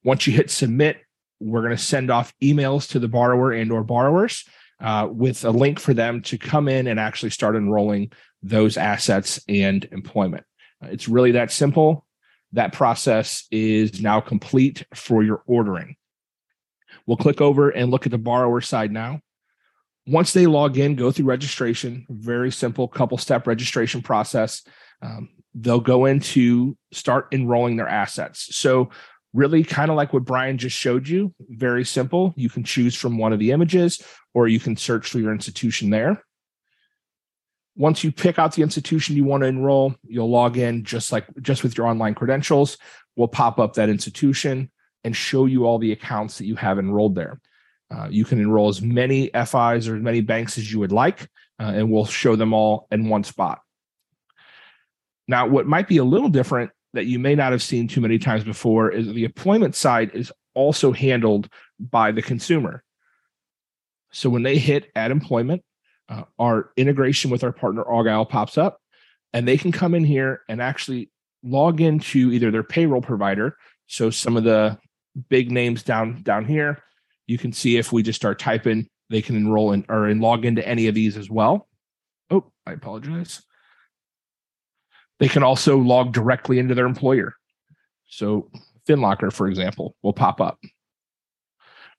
Once 0.03 0.25
you 0.27 0.33
hit 0.33 0.49
submit, 0.49 0.97
we're 1.39 1.61
going 1.61 1.75
to 1.75 1.81
send 1.81 2.09
off 2.09 2.33
emails 2.41 2.89
to 2.89 2.99
the 2.99 3.07
borrower 3.07 3.51
and 3.51 3.71
or 3.71 3.83
borrowers 3.83 4.45
uh, 4.79 5.07
with 5.09 5.43
a 5.45 5.51
link 5.51 5.79
for 5.79 5.93
them 5.93 6.21
to 6.21 6.37
come 6.37 6.67
in 6.67 6.87
and 6.87 6.99
actually 6.99 7.29
start 7.29 7.55
enrolling 7.55 8.11
those 8.41 8.77
assets 8.77 9.39
and 9.47 9.85
employment. 9.91 10.43
Uh, 10.83 10.87
it's 10.87 11.07
really 11.07 11.31
that 11.31 11.51
simple. 11.51 12.05
That 12.53 12.73
process 12.73 13.45
is 13.51 14.01
now 14.01 14.21
complete 14.21 14.85
for 14.93 15.23
your 15.23 15.43
ordering. 15.45 15.95
We'll 17.05 17.17
click 17.17 17.41
over 17.41 17.69
and 17.69 17.91
look 17.91 18.05
at 18.05 18.11
the 18.11 18.17
borrower 18.17 18.61
side 18.61 18.91
now. 18.91 19.19
Once 20.07 20.33
they 20.33 20.45
log 20.45 20.77
in, 20.77 20.95
go 20.95 21.11
through 21.11 21.25
registration, 21.25 22.05
very 22.09 22.51
simple 22.51 22.87
couple 22.87 23.17
step 23.17 23.47
registration 23.47 24.01
process. 24.01 24.63
Um, 25.01 25.29
they'll 25.55 25.79
go 25.79 26.05
into 26.05 26.77
start 26.91 27.27
enrolling 27.31 27.77
their 27.77 27.87
assets. 27.87 28.55
So 28.55 28.91
really 29.33 29.63
kind 29.63 29.89
of 29.89 29.97
like 29.97 30.13
what 30.13 30.25
Brian 30.25 30.57
just 30.57 30.77
showed 30.77 31.07
you, 31.07 31.33
very 31.49 31.83
simple. 31.83 32.33
You 32.37 32.49
can 32.49 32.63
choose 32.63 32.95
from 32.95 33.17
one 33.17 33.33
of 33.33 33.39
the 33.39 33.51
images 33.51 34.01
or 34.33 34.47
you 34.47 34.59
can 34.59 34.77
search 34.77 35.09
for 35.09 35.19
your 35.19 35.31
institution 35.31 35.89
there. 35.89 36.23
Once 37.75 38.03
you 38.03 38.11
pick 38.11 38.39
out 38.39 38.53
the 38.53 38.61
institution 38.61 39.15
you 39.15 39.25
want 39.25 39.41
to 39.41 39.47
enroll, 39.47 39.93
you'll 40.07 40.29
log 40.29 40.57
in 40.57 40.85
just 40.85 41.11
like 41.11 41.25
just 41.41 41.63
with 41.63 41.77
your 41.77 41.87
online 41.87 42.15
credentials. 42.15 42.77
We'll 43.17 43.27
pop 43.27 43.59
up 43.59 43.73
that 43.73 43.89
institution 43.89 44.71
and 45.03 45.15
show 45.15 45.45
you 45.45 45.65
all 45.65 45.77
the 45.77 45.91
accounts 45.91 46.37
that 46.37 46.45
you 46.45 46.55
have 46.55 46.79
enrolled 46.79 47.15
there. 47.15 47.39
Uh, 47.93 48.07
you 48.09 48.25
can 48.25 48.39
enroll 48.39 48.69
as 48.69 48.81
many 48.81 49.29
FIs 49.33 49.87
or 49.87 49.95
as 49.95 50.01
many 50.01 50.21
banks 50.21 50.57
as 50.57 50.71
you 50.71 50.79
would 50.79 50.91
like, 50.91 51.21
uh, 51.59 51.71
and 51.75 51.91
we'll 51.91 52.05
show 52.05 52.35
them 52.35 52.53
all 52.53 52.87
in 52.91 53.09
one 53.09 53.23
spot. 53.23 53.61
Now, 55.27 55.47
what 55.47 55.67
might 55.67 55.87
be 55.87 55.97
a 55.97 56.03
little 56.03 56.29
different 56.29 56.71
that 56.93 57.05
you 57.05 57.19
may 57.19 57.35
not 57.35 57.51
have 57.51 57.61
seen 57.61 57.87
too 57.87 58.01
many 58.01 58.17
times 58.17 58.43
before 58.43 58.91
is 58.91 59.07
the 59.07 59.25
employment 59.25 59.75
side 59.75 60.11
is 60.13 60.31
also 60.53 60.91
handled 60.91 61.49
by 61.79 62.11
the 62.11 62.21
consumer. 62.21 62.83
So 64.11 64.29
when 64.29 64.43
they 64.43 64.57
hit 64.57 64.91
add 64.95 65.11
employment, 65.11 65.63
uh, 66.07 66.23
our 66.39 66.71
integration 66.77 67.31
with 67.31 67.43
our 67.43 67.51
partner 67.51 67.83
Argyle 67.83 68.25
pops 68.25 68.57
up, 68.57 68.79
and 69.33 69.47
they 69.47 69.57
can 69.57 69.71
come 69.71 69.93
in 69.93 70.05
here 70.05 70.41
and 70.47 70.61
actually 70.61 71.11
log 71.43 71.81
into 71.81 72.31
either 72.31 72.51
their 72.51 72.63
payroll 72.63 73.01
provider. 73.01 73.57
So 73.87 74.09
some 74.09 74.37
of 74.37 74.43
the 74.43 74.77
big 75.29 75.51
names 75.51 75.83
down 75.83 76.21
down 76.23 76.45
here, 76.45 76.81
you 77.27 77.37
can 77.37 77.53
see 77.53 77.77
if 77.77 77.91
we 77.91 78.03
just 78.03 78.19
start 78.19 78.39
typing, 78.39 78.87
they 79.09 79.21
can 79.21 79.35
enroll 79.35 79.71
in 79.71 79.85
or 79.89 80.07
and 80.07 80.21
log 80.21 80.45
into 80.45 80.67
any 80.67 80.87
of 80.87 80.95
these 80.95 81.17
as 81.17 81.29
well. 81.29 81.67
Oh, 82.29 82.51
I 82.65 82.73
apologize. 82.73 83.41
They 85.19 85.27
can 85.27 85.43
also 85.43 85.77
log 85.77 86.11
directly 86.11 86.59
into 86.59 86.75
their 86.75 86.85
employer. 86.85 87.35
So 88.07 88.49
FinLocker, 88.87 89.31
for 89.31 89.47
example, 89.47 89.95
will 90.01 90.13
pop 90.13 90.41
up. 90.41 90.59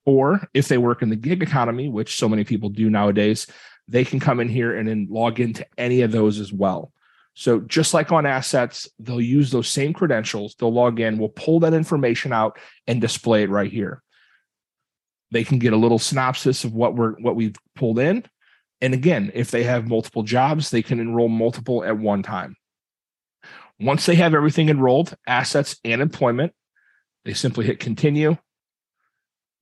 Or 0.05 0.47
if 0.55 0.69
they 0.69 0.79
work 0.79 1.03
in 1.03 1.09
the 1.09 1.17
gig 1.17 1.43
economy, 1.43 1.89
which 1.89 2.17
so 2.17 2.29
many 2.29 2.45
people 2.45 2.69
do 2.69 2.91
nowadays, 2.91 3.47
they 3.89 4.05
can 4.05 4.21
come 4.21 4.41
in 4.41 4.49
here 4.49 4.77
and 4.77 4.89
then 4.89 5.09
log 5.11 5.41
into 5.41 5.67
any 5.79 6.03
of 6.03 6.13
those 6.13 6.39
as 6.39 6.53
well. 6.53 6.93
So 7.35 7.61
just 7.61 7.93
like 7.93 8.13
on 8.13 8.25
assets, 8.25 8.89
they'll 8.99 9.21
use 9.21 9.51
those 9.51 9.69
same 9.69 9.93
credentials. 9.93 10.55
They'll 10.55 10.73
log 10.73 11.01
in, 11.01 11.19
we'll 11.19 11.29
pull 11.29 11.61
that 11.61 11.75
information 11.75 12.33
out 12.33 12.59
and 12.87 13.01
display 13.01 13.43
it 13.43 13.51
right 13.51 13.71
here. 13.71 14.03
They 15.31 15.45
can 15.45 15.59
get 15.59 15.73
a 15.73 15.77
little 15.77 15.99
synopsis 15.99 16.65
of 16.65 16.73
what 16.73 16.95
we're 16.95 17.13
what 17.15 17.37
we've 17.37 17.57
pulled 17.75 17.99
in. 17.99 18.25
And 18.81 18.95
again, 18.95 19.31
if 19.35 19.51
they 19.51 19.65
have 19.65 19.89
multiple 19.89 20.23
jobs, 20.23 20.71
they 20.71 20.83
can 20.83 21.01
enroll 21.01 21.29
multiple 21.29 21.85
at 21.85 21.99
one 21.99 22.23
time. 22.23 22.57
Once 23.81 24.07
they 24.07 24.15
have 24.15 24.35
everything 24.35 24.69
enrolled, 24.69 25.15
assets 25.27 25.77
and 25.85 26.01
employment, 26.01 26.53
they 27.25 27.35
simply 27.35 27.67
hit 27.67 27.81
continue. 27.81 28.37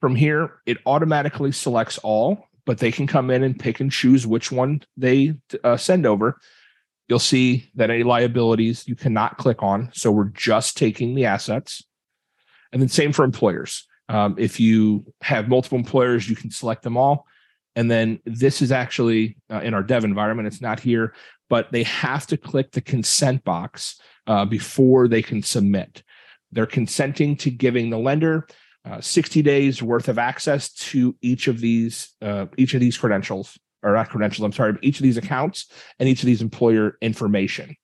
From 0.00 0.14
here, 0.16 0.60
it 0.66 0.78
automatically 0.84 1.50
selects 1.50 1.98
all, 1.98 2.46
but 2.66 2.78
they 2.78 2.92
can 2.92 3.06
come 3.06 3.30
in 3.30 3.42
and 3.42 3.58
pick 3.58 3.80
and 3.80 3.90
choose 3.90 4.26
which 4.26 4.52
one 4.52 4.82
they 4.96 5.34
uh, 5.62 5.76
send 5.76 6.06
over. 6.06 6.38
You'll 7.08 7.18
see 7.18 7.70
that 7.74 7.90
any 7.90 8.02
liabilities 8.02 8.86
you 8.86 8.96
cannot 8.96 9.38
click 9.38 9.62
on. 9.62 9.90
So 9.92 10.10
we're 10.10 10.24
just 10.24 10.76
taking 10.76 11.14
the 11.14 11.26
assets. 11.26 11.82
And 12.72 12.80
then 12.80 12.88
same 12.88 13.12
for 13.12 13.24
employers. 13.24 13.86
Um, 14.08 14.36
if 14.38 14.60
you 14.60 15.04
have 15.22 15.48
multiple 15.48 15.78
employers, 15.78 16.28
you 16.28 16.36
can 16.36 16.50
select 16.50 16.82
them 16.82 16.96
all. 16.96 17.26
And 17.76 17.90
then 17.90 18.20
this 18.24 18.62
is 18.62 18.70
actually 18.70 19.36
uh, 19.50 19.60
in 19.60 19.74
our 19.74 19.82
dev 19.82 20.04
environment. 20.04 20.46
It's 20.46 20.60
not 20.60 20.78
here, 20.78 21.14
but 21.48 21.72
they 21.72 21.82
have 21.84 22.26
to 22.28 22.36
click 22.36 22.72
the 22.72 22.80
consent 22.80 23.44
box 23.44 24.00
uh, 24.26 24.44
before 24.44 25.08
they 25.08 25.22
can 25.22 25.42
submit. 25.42 26.02
They're 26.52 26.66
consenting 26.66 27.36
to 27.38 27.50
giving 27.50 27.90
the 27.90 27.98
lender 27.98 28.46
uh, 28.84 29.00
60 29.00 29.42
days 29.42 29.82
worth 29.82 30.08
of 30.08 30.18
access 30.18 30.72
to 30.72 31.16
each 31.22 31.48
of 31.48 31.58
these 31.58 32.12
uh, 32.20 32.46
each 32.58 32.74
of 32.74 32.80
these 32.80 32.98
credentials 32.98 33.58
or 33.82 33.94
not 33.94 34.10
credentials 34.10 34.44
i'm 34.44 34.52
sorry 34.52 34.76
each 34.82 34.98
of 34.98 35.02
these 35.02 35.16
accounts 35.16 35.66
and 35.98 36.08
each 36.08 36.22
of 36.22 36.26
these 36.26 36.42
employer 36.42 36.98
information 37.00 37.74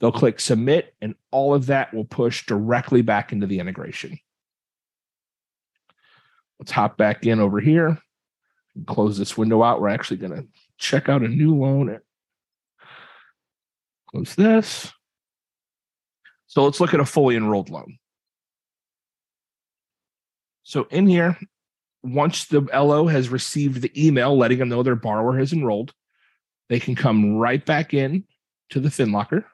they'll 0.00 0.12
click 0.12 0.38
submit 0.38 0.94
and 1.00 1.14
all 1.30 1.54
of 1.54 1.66
that 1.66 1.94
will 1.94 2.04
push 2.04 2.44
directly 2.44 3.00
back 3.00 3.32
into 3.32 3.46
the 3.46 3.58
integration 3.58 4.18
let's 6.58 6.72
hop 6.72 6.96
back 6.96 7.26
in 7.26 7.40
over 7.40 7.60
here. 7.60 7.98
And 8.74 8.86
close 8.86 9.16
this 9.16 9.38
window 9.38 9.62
out. 9.62 9.80
We're 9.80 9.88
actually 9.88 10.16
going 10.16 10.32
to 10.32 10.46
check 10.78 11.08
out 11.08 11.22
a 11.22 11.28
new 11.28 11.54
loan 11.54 11.88
and 11.90 12.00
close 14.10 14.34
this. 14.34 14.92
So 16.46 16.64
let's 16.64 16.80
look 16.80 16.94
at 16.94 17.00
a 17.00 17.04
fully 17.04 17.36
enrolled 17.36 17.70
loan. 17.70 17.98
So 20.64 20.86
in 20.90 21.06
here, 21.06 21.38
once 22.02 22.46
the 22.46 22.60
LO 22.60 23.06
has 23.06 23.28
received 23.28 23.82
the 23.82 24.06
email 24.06 24.36
letting 24.36 24.58
them 24.58 24.68
know 24.68 24.82
their 24.82 24.96
borrower 24.96 25.38
has 25.38 25.52
enrolled, 25.52 25.92
they 26.68 26.80
can 26.80 26.94
come 26.94 27.36
right 27.36 27.64
back 27.64 27.94
in 27.94 28.24
to 28.70 28.80
the 28.80 28.88
FinLocker. 28.88 29.44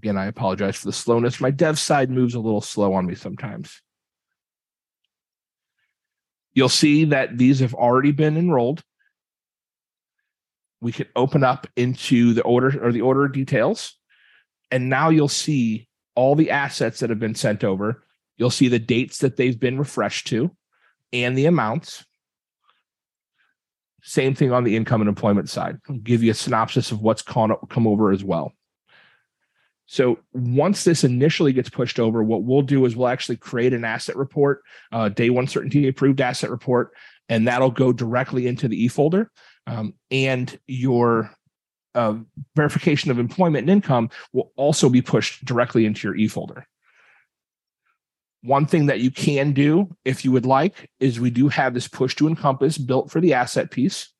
Again, 0.00 0.16
I 0.16 0.26
apologize 0.26 0.76
for 0.76 0.86
the 0.86 0.94
slowness. 0.94 1.42
My 1.42 1.50
dev 1.50 1.78
side 1.78 2.10
moves 2.10 2.34
a 2.34 2.40
little 2.40 2.62
slow 2.62 2.94
on 2.94 3.04
me 3.04 3.14
sometimes. 3.14 3.82
You'll 6.54 6.70
see 6.70 7.04
that 7.04 7.36
these 7.36 7.60
have 7.60 7.74
already 7.74 8.10
been 8.10 8.38
enrolled. 8.38 8.82
We 10.80 10.90
can 10.90 11.06
open 11.14 11.44
up 11.44 11.66
into 11.76 12.32
the 12.32 12.40
order 12.44 12.82
or 12.82 12.92
the 12.92 13.02
order 13.02 13.28
details. 13.28 13.98
And 14.70 14.88
now 14.88 15.10
you'll 15.10 15.28
see 15.28 15.86
all 16.14 16.34
the 16.34 16.50
assets 16.50 17.00
that 17.00 17.10
have 17.10 17.18
been 17.18 17.34
sent 17.34 17.62
over. 17.62 18.02
You'll 18.38 18.48
see 18.48 18.68
the 18.68 18.78
dates 18.78 19.18
that 19.18 19.36
they've 19.36 19.60
been 19.60 19.78
refreshed 19.78 20.28
to 20.28 20.50
and 21.12 21.36
the 21.36 21.44
amounts. 21.44 22.06
Same 24.02 24.34
thing 24.34 24.50
on 24.50 24.64
the 24.64 24.76
income 24.76 25.02
and 25.02 25.08
employment 25.08 25.50
side. 25.50 25.76
I'll 25.90 25.98
give 25.98 26.22
you 26.22 26.30
a 26.30 26.34
synopsis 26.34 26.90
of 26.90 27.02
what's 27.02 27.20
come 27.20 27.86
over 27.86 28.12
as 28.12 28.24
well. 28.24 28.54
So 29.90 30.20
once 30.32 30.84
this 30.84 31.02
initially 31.02 31.52
gets 31.52 31.68
pushed 31.68 31.98
over, 31.98 32.22
what 32.22 32.44
we'll 32.44 32.62
do 32.62 32.84
is 32.84 32.94
we'll 32.94 33.08
actually 33.08 33.38
create 33.38 33.72
an 33.72 33.84
asset 33.84 34.14
report, 34.14 34.62
uh, 34.92 35.08
day 35.08 35.30
one 35.30 35.48
certainty 35.48 35.88
approved 35.88 36.20
asset 36.20 36.48
report, 36.48 36.92
and 37.28 37.48
that'll 37.48 37.72
go 37.72 37.92
directly 37.92 38.46
into 38.46 38.68
the 38.68 38.84
e 38.84 38.86
folder. 38.86 39.32
Um, 39.66 39.94
and 40.12 40.56
your 40.68 41.34
uh, 41.96 42.18
verification 42.54 43.10
of 43.10 43.18
employment 43.18 43.62
and 43.62 43.70
income 43.70 44.10
will 44.32 44.52
also 44.54 44.88
be 44.88 45.02
pushed 45.02 45.44
directly 45.44 45.86
into 45.86 46.06
your 46.06 46.16
e 46.16 46.28
folder. 46.28 46.68
One 48.42 48.66
thing 48.66 48.86
that 48.86 49.00
you 49.00 49.10
can 49.10 49.50
do, 49.52 49.88
if 50.04 50.24
you 50.24 50.30
would 50.30 50.46
like, 50.46 50.88
is 51.00 51.18
we 51.18 51.30
do 51.30 51.48
have 51.48 51.74
this 51.74 51.88
push 51.88 52.14
to 52.14 52.28
encompass 52.28 52.78
built 52.78 53.10
for 53.10 53.20
the 53.20 53.34
asset 53.34 53.72
piece. 53.72 54.12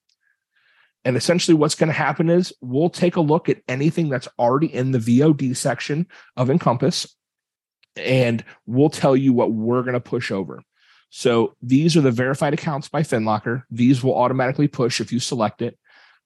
And 1.05 1.17
essentially, 1.17 1.55
what's 1.55 1.75
going 1.75 1.89
to 1.89 1.95
happen 1.95 2.29
is 2.29 2.53
we'll 2.61 2.91
take 2.91 3.17
a 3.17 3.21
look 3.21 3.49
at 3.49 3.63
anything 3.69 4.09
that's 4.09 4.29
already 4.39 4.73
in 4.73 4.93
the 4.93 4.99
VOD 4.99 5.57
section 5.57 6.07
of 6.37 6.51
Encompass, 6.51 7.15
and 7.97 8.45
we'll 8.67 8.91
tell 8.91 9.17
you 9.17 9.33
what 9.33 9.53
we're 9.53 9.83
going 9.83 9.95
to 9.95 10.01
push 10.01 10.31
over. 10.31 10.63
So 11.09 11.57
these 11.63 11.97
are 11.97 12.03
the 12.03 12.11
verified 12.11 12.55
accounts 12.55 12.89
by 12.89 13.03
FinLocker. 13.03 13.65
These 13.71 14.05
will 14.05 14.15
automatically 14.15 14.69
push 14.69 15.01
if 15.01 15.11
you 15.11 15.19
select 15.19 15.63
it 15.63 15.79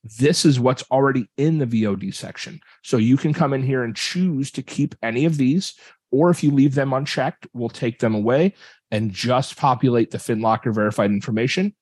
this 0.05 0.45
is 0.45 0.61
what's 0.61 0.85
already 0.91 1.29
in 1.37 1.59
the 1.59 1.67
VOD 1.67 2.15
section. 2.15 2.61
So 2.83 2.99
you 2.99 3.17
can 3.17 3.33
come 3.33 3.55
in 3.55 3.63
here 3.63 3.83
and 3.83 3.97
choose 3.97 4.51
to 4.53 4.63
keep 4.63 4.95
any 5.03 5.25
of 5.25 5.39
these, 5.39 5.75
or 6.11 6.31
if 6.31 6.45
you 6.45 6.51
leave 6.51 6.75
them 6.75 6.93
unchecked, 6.93 7.47
we'll 7.55 7.71
take 7.71 7.99
them 7.99 8.15
away 8.15 8.55
and 8.91 9.13
just 9.13 9.57
populate 9.57 10.11
the 10.11 10.19
FinLocker 10.19 10.75
verified 10.75 11.11
information. 11.11 11.75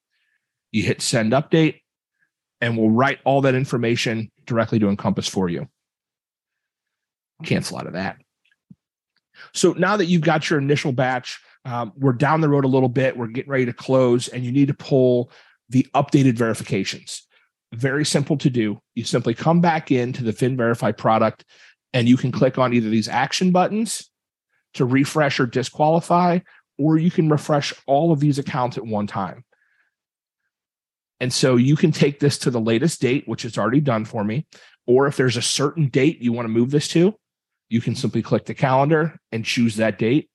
You 0.71 0.85
hit 0.85 1.03
send 1.03 1.33
update, 1.33 1.81
and 2.63 2.79
we'll 2.79 2.91
write 2.91 3.19
all 3.25 3.43
that 3.43 3.55
information 3.55 4.31
directly 4.47 4.79
to 4.79 4.89
Encompass 4.89 5.29
for 5.29 5.51
you. 5.51 5.69
Cancel 7.45 7.77
out 7.77 7.87
of 7.87 7.93
that. 7.93 8.17
So 9.53 9.73
now 9.73 9.99
that 9.99 10.07
you've 10.07 10.23
got 10.23 10.49
your 10.49 10.59
initial 10.59 10.93
batch, 10.93 11.39
um, 11.67 11.93
we're 11.97 12.15
down 12.15 12.41
the 12.41 12.49
road 12.49 12.65
a 12.65 12.69
little 12.69 12.89
bit. 12.89 13.17
We're 13.17 13.27
getting 13.27 13.51
ready 13.51 13.67
to 13.67 13.73
close, 13.75 14.29
and 14.29 14.43
you 14.43 14.53
need 14.53 14.69
to 14.69 14.75
pull 14.75 15.31
the 15.69 15.87
updated 15.95 16.39
verifications 16.39 17.27
very 17.73 18.05
simple 18.05 18.37
to 18.39 18.51
do. 18.51 18.81
You 18.95 19.05
simply 19.05 19.35
come 19.35 19.61
back 19.61 19.91
into 19.91 20.23
the 20.23 20.33
FinVerify 20.33 20.97
product 20.97 21.45
and 21.93 22.09
you 22.09 22.17
can 22.17 22.33
click 22.33 22.59
on 22.59 22.73
either 22.73 22.89
these 22.89 23.09
action 23.09 23.51
buttons 23.51 24.11
to 24.75 24.85
refresh 24.85 25.39
or 25.39 25.47
disqualify, 25.47 26.39
or 26.79 26.97
you 26.97 27.11
can 27.11 27.29
refresh 27.29 27.75
all 27.87 28.13
of 28.13 28.21
these 28.21 28.39
accounts 28.39 28.79
at 28.79 28.87
one 28.87 29.07
time. 29.07 29.45
And 31.23 31.33
so 31.33 31.55
you 31.55 31.77
can 31.77 31.93
take 31.93 32.19
this 32.19 32.37
to 32.39 32.51
the 32.51 32.61
latest 32.61 33.01
date, 33.01 33.29
which 33.29 33.45
is 33.45 33.57
already 33.57 33.81
done 33.81 34.05
for 34.05 34.25
me. 34.25 34.45
Or 34.89 35.07
if 35.07 35.17
there's 35.17 35.37
a 35.37 35.43
certain 35.43 35.87
date 35.87 36.21
you 36.21 36.33
want 36.33 36.47
to 36.47 36.53
move 36.53 36.73
this 36.73 36.89
to, 36.89 37.15
you 37.69 37.81
can 37.81 37.95
simply 37.95 38.23
click 38.23 38.45
the 38.45 38.55
calendar 38.55 39.21
and 39.31 39.45
choose 39.45 39.77
that 39.77 40.01
date. 40.01 40.29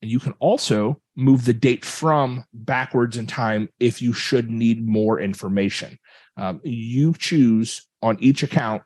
And 0.00 0.10
you 0.10 0.20
can 0.20 0.32
also 0.38 1.02
move 1.16 1.44
the 1.44 1.52
date 1.52 1.84
from 1.84 2.44
backwards 2.54 3.18
in 3.18 3.26
time 3.26 3.68
if 3.78 4.00
you 4.00 4.14
should 4.14 4.50
need 4.50 4.88
more 4.88 5.20
information. 5.20 5.98
Um, 6.38 6.62
you 6.64 7.12
choose 7.12 7.86
on 8.00 8.16
each 8.20 8.42
account 8.42 8.84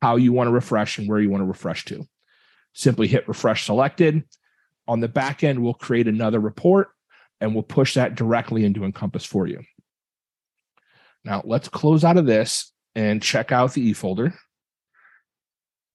how 0.00 0.16
you 0.16 0.32
want 0.32 0.48
to 0.48 0.52
refresh 0.52 0.96
and 0.96 1.06
where 1.10 1.20
you 1.20 1.28
want 1.28 1.42
to 1.42 1.46
refresh 1.46 1.84
to. 1.86 2.06
Simply 2.72 3.06
hit 3.06 3.28
refresh 3.28 3.66
selected. 3.66 4.24
On 4.86 5.00
the 5.00 5.08
back 5.08 5.44
end, 5.44 5.62
we'll 5.62 5.74
create 5.74 6.08
another 6.08 6.40
report 6.40 6.88
and 7.38 7.52
we'll 7.52 7.64
push 7.64 7.94
that 7.94 8.14
directly 8.14 8.64
into 8.64 8.84
Encompass 8.84 9.26
for 9.26 9.46
you. 9.46 9.60
Now, 11.28 11.42
let's 11.44 11.68
close 11.68 12.04
out 12.04 12.16
of 12.16 12.24
this 12.24 12.72
and 12.94 13.22
check 13.22 13.52
out 13.52 13.74
the 13.74 13.82
e 13.82 13.92
folder. 13.92 14.32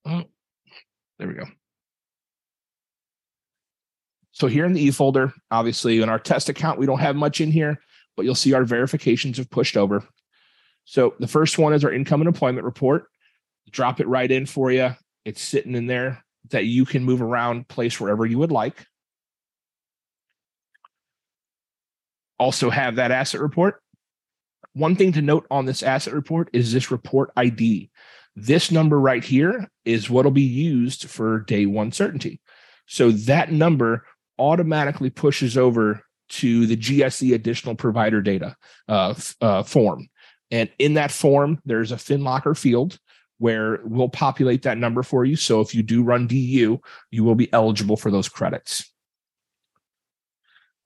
Oh, 0.05 0.25
there 1.17 1.27
we 1.27 1.33
go. 1.33 1.45
So 4.31 4.45
here 4.45 4.63
in 4.63 4.73
the 4.73 4.81
e 4.83 4.91
folder, 4.91 5.33
obviously 5.49 6.01
in 6.01 6.09
our 6.09 6.19
test 6.19 6.49
account, 6.49 6.77
we 6.77 6.85
don't 6.85 6.99
have 6.99 7.15
much 7.15 7.41
in 7.41 7.49
here, 7.51 7.79
but 8.15 8.25
you'll 8.25 8.35
see 8.35 8.53
our 8.53 8.63
verifications 8.63 9.37
have 9.37 9.49
pushed 9.49 9.75
over. 9.75 10.07
So 10.85 11.15
the 11.17 11.27
first 11.27 11.57
one 11.57 11.73
is 11.73 11.83
our 11.83 11.91
income 11.91 12.21
and 12.21 12.27
employment 12.27 12.65
report. 12.65 13.07
Drop 13.71 13.99
it 13.99 14.07
right 14.07 14.29
in 14.29 14.45
for 14.45 14.71
you. 14.71 14.95
It's 15.25 15.41
sitting 15.41 15.73
in 15.73 15.87
there 15.87 16.23
that 16.51 16.65
you 16.65 16.85
can 16.85 17.03
move 17.03 17.23
around, 17.23 17.67
place 17.67 17.99
wherever 17.99 18.23
you 18.27 18.37
would 18.37 18.51
like. 18.51 18.85
Also 22.37 22.69
have 22.69 22.97
that 22.97 23.09
asset 23.09 23.41
report. 23.41 23.82
One 24.73 24.95
thing 24.95 25.12
to 25.13 25.21
note 25.21 25.45
on 25.51 25.65
this 25.65 25.83
asset 25.83 26.13
report 26.13 26.49
is 26.53 26.73
this 26.73 26.91
report 26.91 27.31
ID. 27.36 27.89
This 28.36 28.71
number 28.71 28.99
right 28.99 29.23
here 29.23 29.69
is 29.86 30.09
what 30.09 30.25
will 30.25 30.31
be 30.31 30.41
used 30.41 31.09
for 31.09 31.41
day 31.41 31.65
one 31.65 31.91
certainty. 31.91 32.41
So 32.88 33.12
that 33.12 33.51
number 33.51 34.05
automatically 34.39 35.09
pushes 35.09 35.57
over 35.57 36.03
to 36.29 36.65
the 36.65 36.77
GSE 36.77 37.33
additional 37.33 37.75
provider 37.75 38.21
data 38.21 38.55
uh, 38.88 39.13
uh, 39.39 39.63
form. 39.63 40.09
And 40.49 40.69
in 40.79 40.95
that 40.95 41.12
form, 41.12 41.62
there's 41.65 41.91
a 41.91 41.97
FinLocker 41.97 42.57
field 42.57 42.97
where 43.38 43.79
we'll 43.83 44.09
populate 44.09 44.63
that 44.63 44.77
number 44.77 45.03
for 45.03 45.25
you. 45.25 45.36
So 45.36 45.62
if 45.62 45.75
you 45.75 45.83
do 45.83 46.03
run 46.03 46.27
DU, 46.27 46.79
you 47.12 47.23
will 47.23 47.36
be 47.36 47.51
eligible 47.53 47.97
for 47.97 48.09
those 48.09 48.29
credits. 48.29 48.91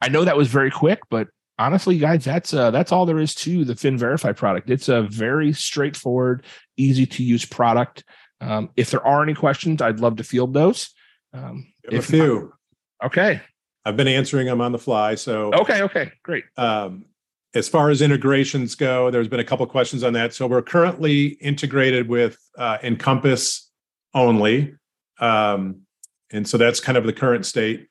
I 0.02 0.10
know 0.10 0.26
that 0.26 0.38
was 0.38 0.47
very 0.47 0.71
quick, 0.71 1.00
but 1.10 1.28
honestly, 1.60 1.98
guys, 1.98 2.24
that's 2.24 2.54
uh, 2.54 2.72
that's 2.72 2.91
all 2.91 3.06
there 3.06 3.20
is 3.20 3.36
to 3.36 3.65
the 3.65 3.74
FinVerify 3.74 4.36
product. 4.36 4.70
It's 4.70 4.89
a 4.89 5.04
very 5.04 5.54
straightforward, 5.54 6.43
easy 6.78 7.06
to 7.06 7.24
use 7.24 7.46
product. 7.46 8.04
Um, 8.41 8.70
if 8.76 8.91
there 8.91 9.06
are 9.06 9.24
any 9.24 9.34
questions, 9.34 9.82
I'd 9.82 10.00
love 10.00 10.17
to 10.17 10.24
field 10.24 10.54
those. 10.54 10.93
Um, 11.34 11.67
if 11.84 12.10
a 12.10 12.12
few. 12.12 12.54
Not, 13.02 13.08
okay. 13.08 13.41
I've 13.86 13.98
been 13.98 14.08
answering 14.08 14.48
them 14.48 14.62
on 14.62 14.72
the 14.72 14.80
fly. 14.80 15.15
So 15.15 15.54
okay, 15.54 15.82
okay, 15.84 16.12
great. 16.24 16.43
Um, 16.58 17.06
as 17.54 17.67
far 17.70 17.89
as 17.89 18.02
integrations 18.02 18.76
go, 18.76 19.10
there's 19.10 19.30
been 19.30 19.39
a 19.39 19.46
couple 19.46 19.65
questions 19.65 20.04
on 20.04 20.13
that. 20.13 20.34
So 20.34 20.46
we're 20.46 20.62
currently 20.62 21.28
integrated 21.28 22.08
with 22.08 22.38
uh, 22.58 22.78
Encompass 22.84 23.72
only, 24.13 24.76
um, 25.20 25.82
and 26.32 26.48
so 26.48 26.58
that's 26.58 26.80
kind 26.80 26.98
of 26.98 27.06
the 27.06 27.13
current 27.13 27.46
state. 27.46 27.88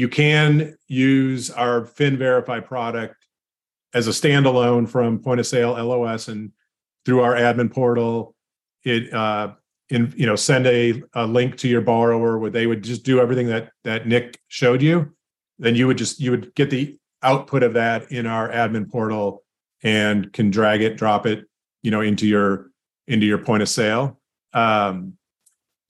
You 0.00 0.08
can 0.08 0.78
use 0.88 1.50
our 1.50 1.82
FinVerify 1.82 2.64
product 2.64 3.16
as 3.92 4.08
a 4.08 4.12
standalone 4.12 4.88
from 4.88 5.18
point 5.18 5.40
of 5.40 5.46
sale 5.46 5.72
LOS 5.72 6.28
and 6.28 6.52
through 7.04 7.20
our 7.20 7.34
admin 7.34 7.70
portal. 7.70 8.34
It 8.82 9.12
uh, 9.12 9.52
in 9.90 10.10
you 10.16 10.24
know 10.24 10.36
send 10.36 10.66
a, 10.66 11.02
a 11.12 11.26
link 11.26 11.58
to 11.58 11.68
your 11.68 11.82
borrower 11.82 12.38
where 12.38 12.48
they 12.48 12.66
would 12.66 12.82
just 12.82 13.04
do 13.04 13.20
everything 13.20 13.48
that 13.48 13.72
that 13.84 14.08
Nick 14.08 14.38
showed 14.48 14.80
you. 14.80 15.14
Then 15.58 15.74
you 15.74 15.86
would 15.86 15.98
just 15.98 16.18
you 16.18 16.30
would 16.30 16.54
get 16.54 16.70
the 16.70 16.96
output 17.22 17.62
of 17.62 17.74
that 17.74 18.10
in 18.10 18.24
our 18.24 18.48
admin 18.48 18.90
portal 18.90 19.42
and 19.82 20.32
can 20.32 20.50
drag 20.50 20.80
it, 20.80 20.96
drop 20.96 21.26
it, 21.26 21.44
you 21.82 21.90
know, 21.90 22.00
into 22.00 22.26
your 22.26 22.70
into 23.06 23.26
your 23.26 23.36
point 23.36 23.62
of 23.62 23.68
sale. 23.68 24.18
Um, 24.54 25.18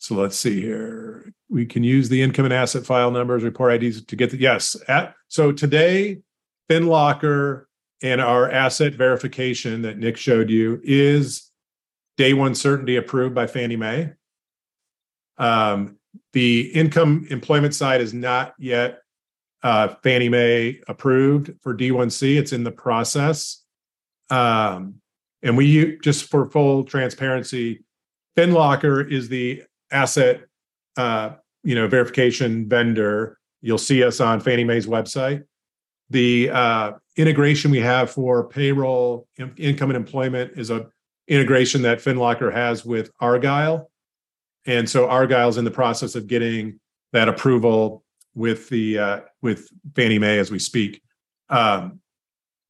so 0.01 0.15
let's 0.15 0.37
see 0.39 0.63
here. 0.63 1.31
We 1.51 1.67
can 1.67 1.85
use 1.85 2.09
the 2.09 2.23
income 2.23 2.47
and 2.47 2.55
asset 2.55 2.87
file 2.87 3.11
numbers, 3.11 3.45
report 3.45 3.83
IDs 3.83 4.03
to 4.07 4.17
get 4.17 4.31
the 4.31 4.39
yes. 4.39 4.75
At, 4.89 5.15
so 5.29 5.53
today, 5.53 6.23
FinLocker 6.71 7.67
and 8.03 8.19
our 8.23 8.51
asset 8.51 8.95
verification 8.95 9.83
that 9.83 9.99
Nick 9.99 10.17
showed 10.17 10.49
you 10.49 10.81
is 10.83 11.51
day 12.17 12.33
one 12.33 12.55
certainty 12.55 12.97
approved 12.97 13.35
by 13.35 13.47
Fannie 13.47 13.77
Mae. 13.77 14.13
Um, 15.37 15.99
the 16.33 16.63
income 16.73 17.27
employment 17.29 17.75
side 17.75 18.01
is 18.01 18.15
not 18.15 18.55
yet 18.59 19.03
uh, 19.63 19.89
Fannie 20.03 20.31
Mae 20.31 20.81
approved 20.89 21.53
for 21.63 21.77
D1C. 21.77 22.39
It's 22.39 22.55
in 22.55 22.65
the 22.65 22.73
process. 22.73 23.63
Um, 24.31 24.95
and 25.43 25.59
we 25.59 25.99
just 25.99 26.31
for 26.31 26.49
full 26.49 26.85
transparency, 26.85 27.85
FinLocker 28.39 29.11
is 29.11 29.29
the 29.29 29.63
asset 29.91 30.43
uh, 30.97 31.31
you 31.63 31.75
know 31.75 31.87
verification 31.89 32.69
vendor. 32.69 33.39
You'll 33.63 33.79
see 33.79 34.03
us 34.03 34.21
on 34.21 34.41
Fannie 34.41 34.65
Mae's 34.65 34.87
website. 34.87 35.45
The 36.09 36.51
uh, 36.51 36.93
integration 37.17 37.71
we 37.71 37.81
have 37.81 38.11
for 38.11 38.49
payroll, 38.49 39.29
in- 39.37 39.55
income, 39.57 39.91
and 39.91 39.97
employment 39.97 40.53
is 40.57 40.71
a 40.71 40.87
integration 41.29 41.83
that 41.83 41.99
FinLocker 41.99 42.53
has 42.53 42.85
with 42.85 43.11
Argyle, 43.21 43.91
and 44.67 44.89
so 44.89 45.09
Argyle's 45.09 45.59
in 45.59 45.65
the 45.65 45.71
process 45.71 46.15
of 46.15 46.27
getting 46.27 46.81
that 47.13 47.29
approval 47.29 48.05
with 48.35 48.69
the 48.69 48.99
uh, 48.99 49.21
with 49.43 49.69
Fannie 49.95 50.19
Mae 50.19 50.39
as 50.39 50.51
we 50.51 50.59
speak. 50.59 51.03
Um, 51.49 52.01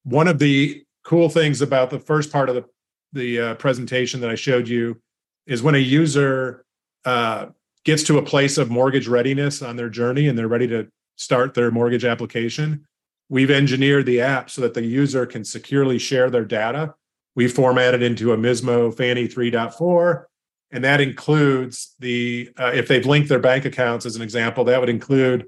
one 0.05 0.29
of 0.29 0.39
the 0.39 0.85
cool 1.05 1.29
things 1.29 1.61
about 1.61 1.91
the 1.91 1.99
first 1.99 2.33
part 2.33 2.49
of 2.49 2.57
the 2.57 2.65
the 3.13 3.41
uh, 3.41 3.55
presentation 3.57 4.21
that 4.21 4.31
I 4.31 4.37
showed 4.37 4.69
you 4.69 5.01
is 5.47 5.63
when 5.63 5.75
a 5.75 5.79
user 5.79 6.65
uh, 7.05 7.47
gets 7.85 8.03
to 8.05 8.19
a 8.19 8.23
place 8.23 8.59
of 8.59 8.71
mortgage 8.71 9.09
readiness 9.09 9.63
on 9.63 9.77
their 9.77 9.89
journey 9.89 10.29
and 10.29 10.39
they're 10.39 10.49
ready 10.49 10.69
to 10.69 10.89
start 11.17 11.55
their 11.55 11.71
mortgage 11.71 12.05
application. 12.05 12.87
We've 13.29 13.51
engineered 13.51 14.07
the 14.07 14.21
app 14.21 14.51
so 14.51 14.61
that 14.63 14.75
the 14.75 14.85
user 14.85 15.27
can 15.27 15.45
securely 15.45 15.99
share 15.99 16.31
their 16.31 16.45
data. 16.45 16.95
We 17.35 17.49
format 17.49 17.95
it 17.95 18.03
into 18.03 18.33
a 18.33 18.37
MISMO 18.37 18.97
Fannie 18.97 19.29
3.4 19.29 20.25
and 20.71 20.85
that 20.85 21.01
includes 21.01 21.95
the 21.99 22.51
uh, 22.59 22.73
if 22.75 22.89
they've 22.89 23.07
linked 23.07 23.29
their 23.29 23.39
bank 23.39 23.65
accounts 23.65 24.07
as 24.07 24.17
an 24.17 24.23
example 24.23 24.65
that 24.65 24.81
would 24.81 24.89
include 24.89 25.47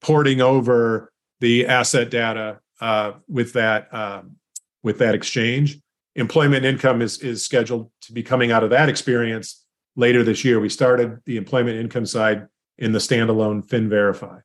porting 0.00 0.40
over 0.40 1.12
the 1.40 1.66
asset 1.66 2.10
data 2.10 2.60
uh, 2.80 3.12
with 3.28 3.52
that 3.54 3.92
um, 3.92 4.36
with 4.82 4.98
that 4.98 5.14
exchange 5.14 5.78
employment 6.14 6.64
income 6.64 7.02
is 7.02 7.18
is 7.18 7.44
scheduled 7.44 7.90
to 8.00 8.12
be 8.12 8.22
coming 8.22 8.50
out 8.50 8.64
of 8.64 8.70
that 8.70 8.88
experience 8.88 9.63
later 9.96 10.22
this 10.22 10.44
year 10.44 10.60
we 10.60 10.68
started 10.68 11.20
the 11.26 11.36
employment 11.36 11.78
income 11.78 12.06
side 12.06 12.46
in 12.78 12.92
the 12.92 12.98
standalone 12.98 13.64
FinVerify 13.66 14.40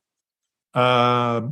uh, 0.74 1.48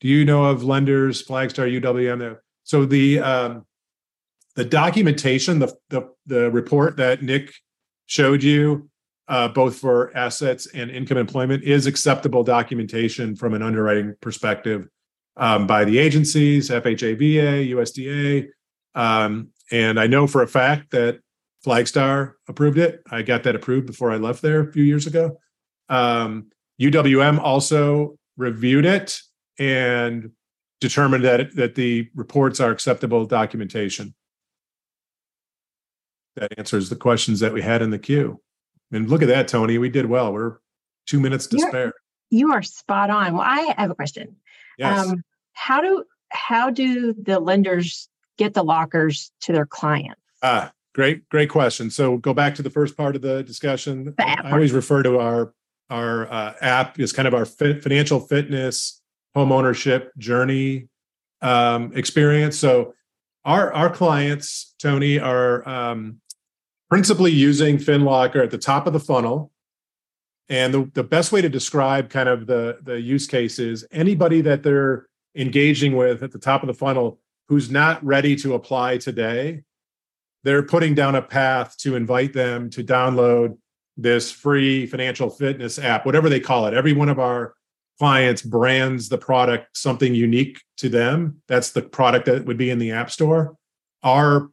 do 0.00 0.08
you 0.08 0.24
know 0.24 0.44
of 0.44 0.64
lenders 0.64 1.24
flagstar 1.24 1.80
uwm 1.80 2.38
so 2.64 2.84
the 2.84 3.18
um, 3.20 3.66
the 4.54 4.64
documentation 4.64 5.58
the, 5.58 5.74
the 5.90 6.08
the 6.26 6.50
report 6.50 6.96
that 6.96 7.22
nick 7.22 7.52
showed 8.12 8.42
you, 8.42 8.90
uh, 9.28 9.48
both 9.48 9.78
for 9.78 10.14
assets 10.14 10.66
and 10.74 10.90
income 10.90 11.16
employment, 11.16 11.64
is 11.64 11.86
acceptable 11.86 12.44
documentation 12.44 13.34
from 13.34 13.54
an 13.54 13.62
underwriting 13.62 14.14
perspective 14.20 14.86
um, 15.38 15.66
by 15.66 15.82
the 15.84 15.98
agencies, 15.98 16.68
FHA, 16.68 17.16
VA, 17.16 17.74
USDA. 17.74 18.48
Um, 18.94 19.48
and 19.70 19.98
I 19.98 20.06
know 20.06 20.26
for 20.26 20.42
a 20.42 20.46
fact 20.46 20.90
that 20.90 21.20
Flagstar 21.64 22.34
approved 22.48 22.78
it. 22.78 23.02
I 23.10 23.22
got 23.22 23.44
that 23.44 23.54
approved 23.54 23.86
before 23.86 24.10
I 24.10 24.16
left 24.16 24.42
there 24.42 24.60
a 24.60 24.72
few 24.72 24.82
years 24.82 25.06
ago. 25.06 25.38
Um, 25.88 26.50
UWM 26.80 27.38
also 27.38 28.18
reviewed 28.36 28.84
it 28.84 29.20
and 29.58 30.30
determined 30.80 31.24
that 31.24 31.54
that 31.54 31.74
the 31.76 32.08
reports 32.14 32.58
are 32.58 32.70
acceptable 32.70 33.24
documentation 33.24 34.14
that 36.36 36.52
answers 36.58 36.88
the 36.88 36.96
questions 36.96 37.40
that 37.40 37.52
we 37.52 37.62
had 37.62 37.82
in 37.82 37.90
the 37.90 37.98
queue. 37.98 38.40
And 38.90 39.08
look 39.08 39.22
at 39.22 39.28
that, 39.28 39.48
Tony. 39.48 39.78
We 39.78 39.88
did 39.88 40.06
well. 40.06 40.32
We're 40.32 40.58
two 41.06 41.20
minutes 41.20 41.46
to 41.48 41.58
You're, 41.58 41.68
spare. 41.68 41.92
You 42.30 42.52
are 42.52 42.62
spot 42.62 43.10
on. 43.10 43.34
Well, 43.34 43.42
I 43.42 43.74
have 43.76 43.90
a 43.90 43.94
question. 43.94 44.36
Yes. 44.78 45.06
Um, 45.06 45.22
how 45.52 45.80
do 45.80 46.04
how 46.30 46.70
do 46.70 47.14
the 47.14 47.38
lenders 47.38 48.08
get 48.38 48.54
the 48.54 48.62
lockers 48.62 49.30
to 49.42 49.52
their 49.52 49.66
clients? 49.66 50.20
Ah, 50.42 50.72
great, 50.94 51.28
great 51.28 51.48
question. 51.48 51.90
So 51.90 52.16
go 52.18 52.34
back 52.34 52.54
to 52.56 52.62
the 52.62 52.70
first 52.70 52.96
part 52.96 53.16
of 53.16 53.22
the 53.22 53.42
discussion. 53.42 54.04
The 54.04 54.14
I 54.18 54.52
always 54.52 54.72
refer 54.72 55.02
to 55.02 55.18
our 55.18 55.54
our 55.90 56.30
uh, 56.32 56.54
app 56.60 56.98
as 56.98 57.12
kind 57.12 57.28
of 57.28 57.34
our 57.34 57.44
fit, 57.44 57.82
financial 57.82 58.20
fitness 58.20 59.00
home 59.34 59.52
ownership 59.52 60.12
journey 60.16 60.88
um, 61.40 61.92
experience. 61.94 62.58
So 62.58 62.94
our 63.44 63.72
our 63.72 63.90
clients, 63.90 64.74
Tony, 64.78 65.18
are 65.18 65.68
um, 65.68 66.20
principally 66.92 67.32
using 67.32 67.78
FinLocker 67.78 68.42
at 68.42 68.50
the 68.50 68.58
top 68.58 68.86
of 68.86 68.92
the 68.92 69.00
funnel. 69.00 69.50
And 70.48 70.74
the, 70.74 70.90
the 70.92 71.02
best 71.02 71.32
way 71.32 71.40
to 71.40 71.48
describe 71.48 72.10
kind 72.10 72.28
of 72.28 72.46
the, 72.46 72.78
the 72.82 73.00
use 73.00 73.26
case 73.26 73.58
is 73.58 73.86
anybody 73.90 74.42
that 74.42 74.62
they're 74.62 75.06
engaging 75.34 75.96
with 75.96 76.22
at 76.22 76.32
the 76.32 76.38
top 76.38 76.62
of 76.62 76.66
the 76.66 76.74
funnel 76.74 77.18
who's 77.48 77.70
not 77.70 78.04
ready 78.04 78.36
to 78.36 78.52
apply 78.52 78.98
today, 78.98 79.62
they're 80.44 80.62
putting 80.62 80.94
down 80.94 81.14
a 81.14 81.22
path 81.22 81.76
to 81.78 81.96
invite 81.96 82.32
them 82.32 82.70
to 82.70 82.82
download 82.82 83.56
this 83.96 84.30
free 84.30 84.86
financial 84.86 85.30
fitness 85.30 85.78
app, 85.78 86.06
whatever 86.06 86.28
they 86.28 86.40
call 86.40 86.66
it. 86.66 86.74
Every 86.74 86.92
one 86.92 87.08
of 87.08 87.18
our 87.18 87.54
clients 87.98 88.42
brands 88.42 89.08
the 89.08 89.18
product 89.18 89.76
something 89.76 90.14
unique 90.14 90.60
to 90.78 90.88
them. 90.88 91.42
That's 91.46 91.70
the 91.70 91.82
product 91.82 92.26
that 92.26 92.46
would 92.46 92.56
be 92.56 92.70
in 92.70 92.78
the 92.78 92.92
App 92.92 93.10
Store. 93.10 93.56
Our 94.02 94.50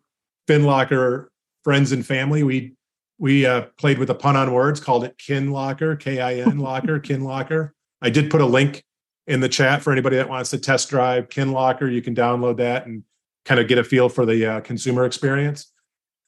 FinLocker 0.48 1.28
friends 1.64 1.92
and 1.92 2.06
family. 2.06 2.44
We 2.44 2.74
we 3.18 3.46
uh, 3.46 3.64
played 3.78 4.00
with 4.00 4.10
a 4.10 4.16
pun 4.16 4.38
on 4.38 4.54
words, 4.54 4.80
called 4.80 5.04
it 5.04 5.18
Kin 5.18 5.52
Locker, 5.52 5.96
K 5.96 6.20
I 6.20 6.36
N 6.36 6.60
Locker, 6.60 7.00
Kin 7.02 7.24
Locker. 7.24 7.74
I 8.02 8.10
did 8.10 8.30
put 8.30 8.42
a 8.42 8.46
link 8.46 8.84
in 9.28 9.42
the 9.42 9.50
chat 9.50 9.82
for 9.82 9.92
anybody 9.92 10.16
that 10.16 10.30
wants 10.30 10.50
to 10.50 10.58
test 10.58 10.90
drive 10.90 11.30
Kinlocker. 11.30 11.92
You 11.92 12.02
can 12.02 12.16
download 12.16 12.58
that 12.58 12.88
and 12.88 13.04
kind 13.46 13.60
of 13.60 13.68
get 13.68 13.78
a 13.78 13.84
feel 13.84 14.10
for 14.10 14.26
the 14.26 14.46
uh, 14.46 14.62
consumer 14.62 15.06
experience. 15.06 15.72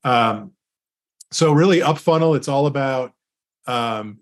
Um, 0.04 0.52
so 1.32 1.52
really, 1.54 1.82
up 1.82 1.98
funnel, 1.98 2.36
it's 2.36 2.48
all 2.48 2.66
about 2.66 3.14
um, 3.68 4.20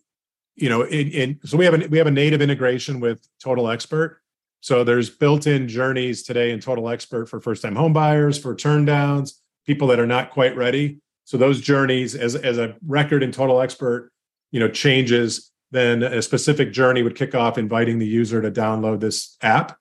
you 0.55 0.69
know, 0.69 0.81
in, 0.83 1.07
in 1.11 1.39
so 1.45 1.57
we 1.57 1.65
have 1.65 1.73
a 1.73 1.87
we 1.87 1.97
have 1.97 2.07
a 2.07 2.11
native 2.11 2.41
integration 2.41 2.99
with 2.99 3.27
Total 3.41 3.69
Expert. 3.69 4.21
So 4.61 4.83
there's 4.83 5.09
built-in 5.09 5.69
journeys 5.69 6.23
today 6.23 6.51
in 6.51 6.59
Total 6.59 6.89
Expert 6.89 7.27
for 7.29 7.39
first-time 7.39 7.77
home 7.77 7.93
buyers, 7.93 8.37
for 8.37 8.53
turndowns, 8.53 9.35
people 9.65 9.87
that 9.87 10.01
are 10.01 10.05
not 10.05 10.31
quite 10.31 10.53
ready. 10.57 10.99
So 11.23 11.37
those 11.37 11.61
journeys, 11.61 12.13
as 12.13 12.35
as 12.35 12.57
a 12.57 12.75
record 12.85 13.23
in 13.23 13.31
Total 13.31 13.61
Expert, 13.61 14.11
you 14.51 14.59
know, 14.59 14.67
changes, 14.67 15.51
then 15.71 16.03
a 16.03 16.21
specific 16.21 16.73
journey 16.73 17.03
would 17.03 17.15
kick 17.15 17.33
off, 17.35 17.57
inviting 17.57 17.99
the 17.99 18.07
user 18.07 18.41
to 18.41 18.51
download 18.51 18.99
this 18.99 19.37
app. 19.41 19.77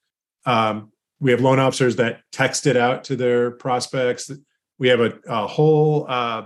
Um, 0.46 0.92
we 1.18 1.32
have 1.32 1.40
loan 1.40 1.58
officers 1.58 1.96
that 1.96 2.20
text 2.30 2.66
it 2.66 2.76
out 2.76 3.02
to 3.04 3.16
their 3.16 3.50
prospects. 3.50 4.30
We 4.78 4.88
have 4.88 5.00
a, 5.00 5.18
a 5.26 5.46
whole 5.46 6.06
uh, 6.08 6.42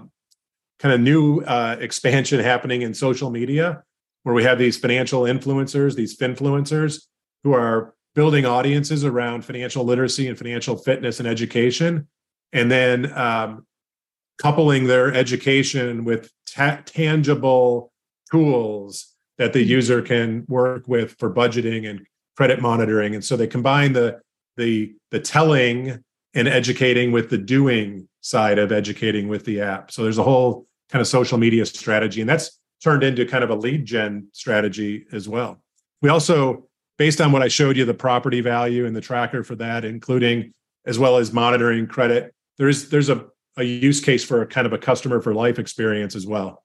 kind 0.78 0.94
of 0.94 1.00
new 1.00 1.40
uh, 1.40 1.76
expansion 1.80 2.40
happening 2.40 2.82
in 2.82 2.94
social 2.94 3.30
media, 3.30 3.82
where 4.22 4.34
we 4.34 4.44
have 4.44 4.58
these 4.58 4.78
financial 4.78 5.22
influencers, 5.22 5.94
these 5.94 6.16
finfluencers, 6.16 7.02
who 7.44 7.52
are 7.52 7.94
building 8.14 8.44
audiences 8.44 9.04
around 9.04 9.44
financial 9.44 9.84
literacy 9.84 10.28
and 10.28 10.38
financial 10.38 10.76
fitness 10.76 11.18
and 11.18 11.28
education, 11.28 12.08
and 12.52 12.70
then 12.70 13.12
um, 13.18 13.66
coupling 14.38 14.86
their 14.86 15.12
education 15.12 16.04
with 16.04 16.30
ta- 16.46 16.82
tangible 16.84 17.92
tools 18.30 19.14
that 19.38 19.52
the 19.52 19.62
user 19.62 20.02
can 20.02 20.44
work 20.48 20.86
with 20.86 21.16
for 21.18 21.32
budgeting 21.32 21.88
and 21.88 22.06
credit 22.36 22.60
monitoring. 22.60 23.14
And 23.14 23.24
so 23.24 23.36
they 23.36 23.46
combine 23.46 23.92
the 23.92 24.20
the 24.56 24.94
the 25.10 25.20
telling 25.20 26.02
and 26.34 26.48
educating 26.48 27.12
with 27.12 27.30
the 27.30 27.38
doing 27.38 28.08
side 28.22 28.58
of 28.58 28.72
educating 28.72 29.28
with 29.28 29.44
the 29.44 29.60
app 29.60 29.90
so 29.90 30.02
there's 30.02 30.18
a 30.18 30.22
whole 30.22 30.66
kind 30.90 31.00
of 31.00 31.06
social 31.06 31.38
media 31.38 31.66
strategy 31.66 32.20
and 32.20 32.30
that's 32.30 32.58
turned 32.82 33.02
into 33.02 33.24
kind 33.26 33.44
of 33.44 33.50
a 33.50 33.54
lead 33.54 33.84
gen 33.84 34.26
strategy 34.32 35.04
as 35.12 35.28
well 35.28 35.62
we 36.00 36.08
also 36.08 36.66
based 36.98 37.20
on 37.20 37.30
what 37.32 37.42
i 37.42 37.48
showed 37.48 37.76
you 37.76 37.84
the 37.84 37.94
property 37.94 38.40
value 38.40 38.86
and 38.86 38.96
the 38.96 39.00
tracker 39.00 39.44
for 39.44 39.54
that 39.54 39.84
including 39.84 40.52
as 40.86 40.98
well 40.98 41.18
as 41.18 41.32
monitoring 41.32 41.86
credit 41.86 42.34
there's 42.58 42.88
there's 42.88 43.08
a 43.08 43.26
a 43.56 43.62
use 43.62 44.00
case 44.00 44.24
for 44.24 44.42
a 44.42 44.46
kind 44.46 44.66
of 44.66 44.72
a 44.72 44.78
customer 44.78 45.20
for 45.20 45.34
life 45.34 45.58
experience 45.58 46.14
as 46.14 46.26
well. 46.26 46.62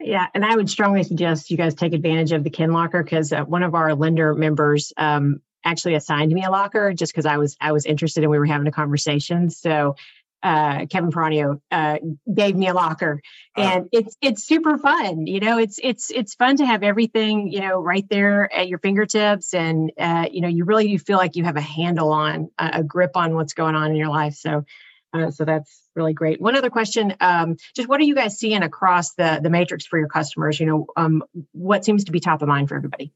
Yeah, 0.00 0.26
and 0.34 0.44
I 0.44 0.56
would 0.56 0.70
strongly 0.70 1.02
suggest 1.02 1.50
you 1.50 1.56
guys 1.56 1.74
take 1.74 1.92
advantage 1.92 2.32
of 2.32 2.42
the 2.42 2.50
FinLocker 2.50 3.04
because 3.04 3.32
uh, 3.32 3.44
one 3.44 3.62
of 3.62 3.74
our 3.74 3.94
lender 3.94 4.34
members 4.34 4.92
um, 4.96 5.42
actually 5.64 5.94
assigned 5.94 6.32
me 6.32 6.44
a 6.44 6.50
locker 6.50 6.92
just 6.92 7.12
because 7.12 7.26
I 7.26 7.38
was 7.38 7.56
I 7.60 7.72
was 7.72 7.86
interested 7.86 8.24
and 8.24 8.30
we 8.30 8.38
were 8.38 8.46
having 8.46 8.66
a 8.66 8.72
conversation. 8.72 9.50
So 9.50 9.96
uh, 10.42 10.86
Kevin 10.86 11.10
Peranio 11.10 11.60
uh, 11.70 11.98
gave 12.32 12.56
me 12.56 12.68
a 12.68 12.74
locker, 12.74 13.20
and 13.56 13.84
uh, 13.84 13.88
it's 13.92 14.16
it's 14.22 14.44
super 14.44 14.78
fun. 14.78 15.26
You 15.26 15.40
know, 15.40 15.58
it's 15.58 15.78
it's 15.82 16.10
it's 16.10 16.34
fun 16.34 16.56
to 16.56 16.66
have 16.66 16.82
everything 16.82 17.52
you 17.52 17.60
know 17.60 17.80
right 17.80 18.08
there 18.08 18.52
at 18.52 18.68
your 18.68 18.78
fingertips, 18.78 19.52
and 19.52 19.92
uh, 19.98 20.26
you 20.30 20.40
know 20.40 20.48
you 20.48 20.64
really 20.64 20.88
you 20.88 20.98
feel 20.98 21.18
like 21.18 21.36
you 21.36 21.44
have 21.44 21.56
a 21.56 21.60
handle 21.60 22.12
on 22.12 22.50
a 22.58 22.82
grip 22.82 23.16
on 23.16 23.34
what's 23.34 23.52
going 23.52 23.74
on 23.74 23.90
in 23.90 23.96
your 23.96 24.08
life. 24.08 24.34
So 24.34 24.64
uh, 25.12 25.30
so 25.30 25.44
that's 25.44 25.82
really 25.94 26.14
great. 26.14 26.40
One 26.40 26.56
other 26.56 26.70
question, 26.70 27.14
um, 27.20 27.56
just 27.74 27.88
what 27.88 28.00
are 28.00 28.04
you 28.04 28.14
guys 28.14 28.38
seeing 28.38 28.62
across 28.62 29.12
the 29.14 29.40
the 29.42 29.50
matrix 29.50 29.84
for 29.86 29.98
your 29.98 30.08
customers? 30.08 30.58
You 30.58 30.66
know, 30.66 30.86
um, 30.96 31.22
what 31.52 31.84
seems 31.84 32.04
to 32.04 32.12
be 32.12 32.20
top 32.20 32.42
of 32.42 32.48
mind 32.48 32.68
for 32.68 32.76
everybody? 32.76 33.12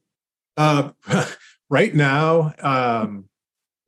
Right 1.69 1.93
now, 1.93 2.53
um, 2.59 3.25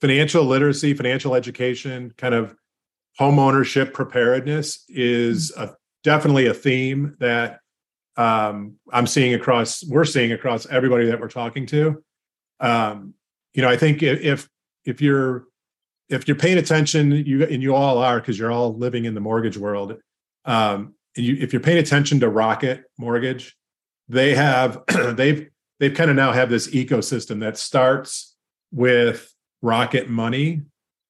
financial 0.01 0.43
literacy, 0.43 0.93
financial 0.93 1.35
education, 1.35 2.13
kind 2.17 2.33
of 2.33 2.55
home 3.17 3.39
ownership 3.39 3.93
preparedness 3.93 4.83
is 4.89 5.51
a, 5.57 5.75
definitely 6.03 6.47
a 6.47 6.53
theme 6.53 7.15
that 7.19 7.59
um, 8.15 8.75
I'm 8.91 9.07
seeing 9.07 9.33
across. 9.33 9.83
We're 9.83 10.05
seeing 10.05 10.31
across 10.31 10.65
everybody 10.67 11.07
that 11.07 11.19
we're 11.19 11.27
talking 11.27 11.65
to. 11.67 12.03
Um, 12.59 13.13
you 13.53 13.61
know, 13.61 13.69
I 13.69 13.77
think 13.77 14.01
if 14.01 14.49
if 14.85 15.01
you're 15.01 15.45
if 16.09 16.27
you're 16.27 16.37
paying 16.37 16.57
attention, 16.57 17.11
you 17.11 17.43
and 17.43 17.61
you 17.61 17.75
all 17.75 17.99
are 17.99 18.19
because 18.19 18.39
you're 18.39 18.51
all 18.51 18.75
living 18.75 19.05
in 19.05 19.13
the 19.13 19.19
mortgage 19.19 19.57
world. 19.57 19.97
Um, 20.45 20.95
and 21.15 21.25
you, 21.25 21.37
if 21.39 21.53
you're 21.53 21.61
paying 21.61 21.77
attention 21.77 22.19
to 22.21 22.29
Rocket 22.29 22.83
Mortgage, 22.97 23.55
they 24.07 24.33
have 24.33 24.83
they've 25.15 25.49
they've 25.79 25.93
kind 25.93 26.09
of 26.09 26.15
now 26.15 26.31
have 26.31 26.49
this 26.49 26.69
ecosystem 26.71 27.39
that 27.41 27.57
starts 27.57 28.35
with 28.71 29.33
Rocket 29.61 30.09
Money, 30.09 30.63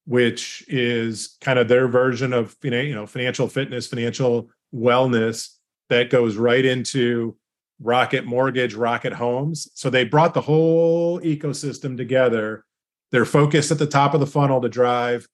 which 0.06 0.64
is 0.68 1.38
kind 1.42 1.60
of 1.60 1.68
their 1.68 1.88
version 1.88 2.34
of 2.34 2.56
you 2.64 2.96
know, 2.96 3.06
financial 3.06 3.48
fitness, 3.48 3.88
financial 3.88 4.50
wellness 4.74 5.56
that 5.90 6.10
goes 6.10 6.36
right 6.36 6.66
into 6.66 7.36
Rocket 7.80 8.26
Mortgage, 8.26 8.74
Rocket 8.74 9.14
Homes. 9.14 9.70
So 9.74 9.90
they 9.90 10.04
brought 10.04 10.34
the 10.34 10.42
whole 10.42 11.20
ecosystem 11.22 11.96
together. 11.96 12.66
They're 13.12 13.26
focused 13.26 13.72
at 13.72 13.80
the 13.80 13.88
top 13.88 14.14
of 14.14 14.20
the 14.20 14.28
funnel 14.28 14.62
to 14.62 14.70
drive 14.70 15.28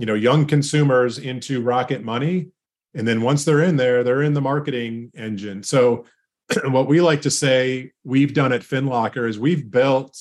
you 0.00 0.06
know 0.06 0.14
young 0.14 0.46
consumers 0.46 1.18
into 1.18 1.60
rocket 1.60 2.02
money. 2.02 2.48
And 2.94 3.06
then 3.06 3.20
once 3.20 3.44
they're 3.44 3.62
in 3.62 3.76
there 3.76 4.02
they're 4.02 4.22
in 4.22 4.32
the 4.32 4.40
marketing 4.40 5.10
engine. 5.14 5.62
So 5.62 6.06
what 6.64 6.86
we 6.88 7.00
like 7.00 7.22
to 7.22 7.30
say 7.30 7.92
we've 8.04 8.34
done 8.34 8.52
at 8.52 8.62
finlocker 8.62 9.28
is 9.28 9.38
we've 9.38 9.70
built 9.70 10.18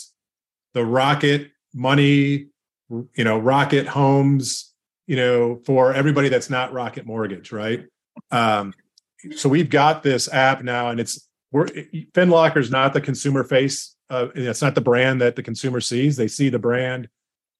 the 0.73 0.85
rocket 0.85 1.51
money 1.73 2.47
you 2.89 3.23
know 3.23 3.37
rocket 3.37 3.87
homes 3.87 4.73
you 5.07 5.15
know 5.15 5.61
for 5.65 5.93
everybody 5.93 6.29
that's 6.29 6.49
not 6.49 6.73
rocket 6.73 7.05
mortgage 7.05 7.51
right 7.51 7.85
um, 8.31 8.73
so 9.35 9.49
we've 9.49 9.69
got 9.69 10.03
this 10.03 10.31
app 10.31 10.63
now 10.63 10.89
and 10.89 10.99
it's 10.99 11.27
we're 11.51 11.65
finlocker 12.13 12.57
is 12.57 12.71
not 12.71 12.93
the 12.93 13.01
consumer 13.01 13.43
face 13.43 13.95
uh, 14.09 14.27
it's 14.35 14.61
not 14.61 14.75
the 14.75 14.81
brand 14.81 15.21
that 15.21 15.35
the 15.35 15.43
consumer 15.43 15.79
sees. 15.79 16.17
They 16.17 16.27
see 16.27 16.49
the 16.49 16.59
brand 16.59 17.09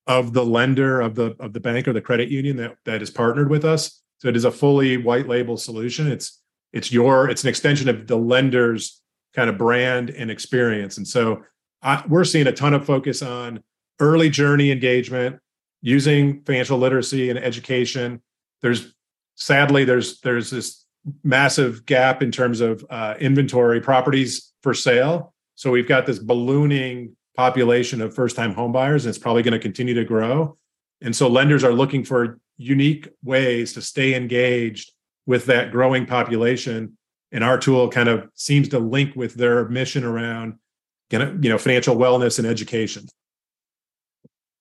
of 0.07 0.33
the 0.33 0.43
lender 0.43 1.01
of 1.01 1.15
the 1.15 1.35
of 1.39 1.53
the 1.53 1.59
bank 1.59 1.87
or 1.87 1.93
the 1.93 2.01
credit 2.01 2.29
union 2.29 2.57
that 2.57 2.75
that 2.85 3.01
is 3.01 3.11
partnered 3.11 3.49
with 3.49 3.63
us. 3.63 4.01
So 4.17 4.27
it 4.27 4.35
is 4.35 4.45
a 4.45 4.51
fully 4.51 4.97
white 4.97 5.27
label 5.27 5.57
solution. 5.57 6.11
It's 6.11 6.41
it's 6.73 6.91
your 6.91 7.29
it's 7.29 7.43
an 7.43 7.49
extension 7.49 7.89
of 7.89 8.07
the 8.07 8.17
lender's 8.17 9.01
kind 9.33 9.49
of 9.49 9.57
brand 9.57 10.09
and 10.09 10.31
experience. 10.31 10.97
And 10.97 11.07
so 11.07 11.43
I, 11.81 12.03
we're 12.07 12.23
seeing 12.23 12.47
a 12.47 12.51
ton 12.51 12.73
of 12.73 12.85
focus 12.85 13.21
on 13.21 13.63
early 13.99 14.29
journey 14.29 14.71
engagement 14.71 15.39
using 15.81 16.41
financial 16.43 16.77
literacy 16.77 17.29
and 17.29 17.39
education. 17.39 18.21
There's 18.61 18.93
sadly 19.35 19.85
there's 19.85 20.19
there's 20.21 20.49
this 20.49 20.85
massive 21.23 21.85
gap 21.85 22.21
in 22.21 22.31
terms 22.31 22.59
of 22.61 22.85
uh, 22.89 23.15
inventory 23.19 23.79
properties 23.79 24.51
for 24.61 24.73
sale 24.73 25.33
so 25.59 25.71
we've 25.71 25.89
got 25.89 26.05
this 26.05 26.19
ballooning 26.19 27.17
population 27.35 27.99
of 27.99 28.15
first 28.15 28.37
time 28.37 28.55
homebuyers, 28.55 29.01
and 29.01 29.07
it's 29.07 29.17
probably 29.17 29.43
going 29.43 29.51
to 29.51 29.59
continue 29.59 29.93
to 29.93 30.05
grow. 30.05 30.57
And 31.01 31.13
so 31.13 31.27
lenders 31.27 31.65
are 31.65 31.73
looking 31.73 32.05
for 32.05 32.39
unique 32.55 33.09
ways 33.25 33.73
to 33.73 33.81
stay 33.81 34.15
engaged 34.15 34.93
with 35.29 35.45
that 35.45 35.71
growing 35.71 36.07
population. 36.07 36.97
And 37.31 37.43
our 37.43 37.59
tool 37.59 37.87
kind 37.87 38.09
of 38.09 38.27
seems 38.33 38.67
to 38.69 38.79
link 38.79 39.15
with 39.15 39.35
their 39.35 39.69
mission 39.69 40.03
around 40.03 40.55
you 41.11 41.49
know 41.49 41.57
financial 41.59 41.95
wellness 41.95 42.39
and 42.39 42.47
education. 42.47 43.07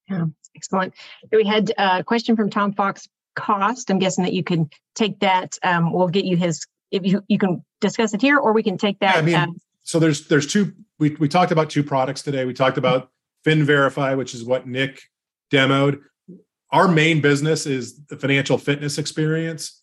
Yeah, 0.07 0.25
excellent. 0.55 0.93
We 1.31 1.43
had 1.43 1.73
a 1.77 2.03
question 2.03 2.35
from 2.35 2.51
Tom 2.51 2.73
Fox 2.73 3.07
cost. 3.35 3.89
I'm 3.89 3.97
guessing 3.97 4.23
that 4.23 4.33
you 4.33 4.43
can 4.43 4.69
take 4.93 5.19
that. 5.21 5.57
Um, 5.63 5.91
we'll 5.91 6.07
get 6.07 6.25
you 6.25 6.37
his 6.37 6.65
if 6.91 7.03
you 7.03 7.23
you 7.27 7.39
can 7.39 7.65
discuss 7.81 8.13
it 8.13 8.21
here, 8.21 8.37
or 8.37 8.53
we 8.53 8.61
can 8.61 8.77
take 8.77 8.99
that. 8.99 9.15
Yeah, 9.15 9.41
I 9.41 9.45
mean, 9.45 9.55
so 9.81 9.97
there's 9.99 10.27
there's 10.27 10.45
two 10.45 10.73
we, 10.99 11.15
we 11.15 11.27
talked 11.27 11.51
about 11.51 11.71
two 11.71 11.83
products 11.83 12.21
today. 12.21 12.45
We 12.45 12.53
talked 12.53 12.77
about 12.77 13.09
FinVerify, 13.43 14.15
which 14.15 14.35
is 14.35 14.43
what 14.43 14.67
Nick 14.67 15.01
demoed. 15.51 16.01
Our 16.71 16.87
main 16.87 17.21
business 17.21 17.65
is 17.65 18.05
the 18.05 18.17
financial 18.17 18.59
fitness 18.59 18.99
experience, 18.99 19.78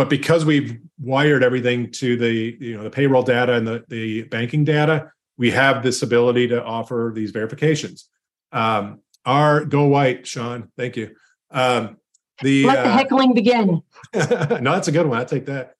but 0.00 0.08
because 0.08 0.46
we've 0.46 0.78
wired 0.98 1.42
everything 1.42 1.90
to 1.90 2.16
the 2.16 2.56
you 2.58 2.74
know 2.74 2.84
the 2.84 2.88
payroll 2.88 3.22
data 3.22 3.52
and 3.52 3.68
the, 3.68 3.84
the 3.88 4.22
banking 4.22 4.64
data, 4.64 5.12
we 5.36 5.50
have 5.50 5.82
this 5.82 6.00
ability 6.00 6.48
to 6.48 6.64
offer 6.64 7.12
these 7.14 7.32
verifications. 7.32 8.08
Um, 8.50 9.00
our 9.26 9.62
go 9.66 9.88
white, 9.88 10.26
Sean. 10.26 10.70
Thank 10.78 10.96
you. 10.96 11.14
Um, 11.50 11.98
the 12.40 12.64
let 12.64 12.82
the 12.82 12.88
uh, 12.88 12.96
heckling 12.96 13.34
begin. 13.34 13.82
no, 14.14 14.72
that's 14.72 14.88
a 14.88 14.92
good 14.92 15.06
one. 15.06 15.20
I 15.20 15.24
take 15.24 15.44
that. 15.44 15.74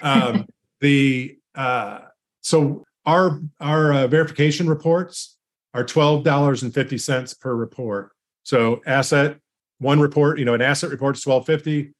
Um, 0.00 0.46
the 0.80 1.36
uh, 1.54 1.98
so 2.40 2.82
our 3.04 3.42
our 3.60 3.92
uh, 3.92 4.06
verification 4.06 4.70
reports 4.70 5.36
are 5.74 5.84
twelve 5.84 6.24
dollars 6.24 6.62
and 6.62 6.72
fifty 6.72 6.96
cents 6.96 7.34
per 7.34 7.54
report. 7.54 8.12
So 8.42 8.80
asset 8.86 9.36
one 9.80 10.00
report, 10.00 10.38
you 10.38 10.46
know, 10.46 10.54
an 10.54 10.62
asset 10.62 10.88
report 10.88 11.16
is 11.16 11.22
twelve 11.22 11.44
fifty. 11.44 11.92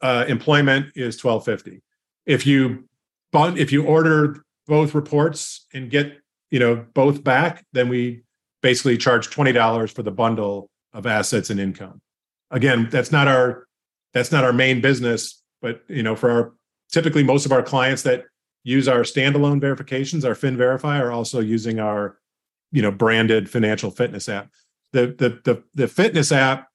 Uh, 0.00 0.24
employment 0.28 0.92
is 0.94 1.16
twelve 1.16 1.44
fifty. 1.44 1.82
If 2.26 2.46
you 2.46 2.84
if 3.34 3.72
you 3.72 3.84
order 3.84 4.42
both 4.66 4.94
reports 4.94 5.66
and 5.72 5.90
get 5.90 6.18
you 6.50 6.58
know 6.58 6.86
both 6.94 7.24
back, 7.24 7.64
then 7.72 7.88
we 7.88 8.22
basically 8.62 8.98
charge 8.98 9.30
$20 9.30 9.92
for 9.94 10.02
the 10.02 10.10
bundle 10.10 10.70
of 10.92 11.06
assets 11.06 11.50
and 11.50 11.60
income. 11.60 12.00
Again, 12.50 12.88
that's 12.90 13.12
not 13.12 13.28
our 13.28 13.66
that's 14.14 14.32
not 14.32 14.44
our 14.44 14.52
main 14.52 14.80
business, 14.80 15.42
but 15.60 15.82
you 15.88 16.02
know, 16.02 16.16
for 16.16 16.30
our 16.30 16.52
typically 16.90 17.22
most 17.22 17.44
of 17.44 17.52
our 17.52 17.62
clients 17.62 18.02
that 18.02 18.24
use 18.64 18.88
our 18.88 19.00
standalone 19.00 19.60
verifications, 19.60 20.24
our 20.24 20.34
FinVerify, 20.34 20.98
are 20.98 21.12
also 21.12 21.40
using 21.40 21.78
our 21.78 22.18
you 22.72 22.80
know 22.80 22.90
branded 22.90 23.50
financial 23.50 23.90
fitness 23.90 24.28
app. 24.28 24.50
The 24.92 25.08
the 25.08 25.40
the, 25.44 25.62
the 25.74 25.88
fitness 25.88 26.32
app, 26.32 26.68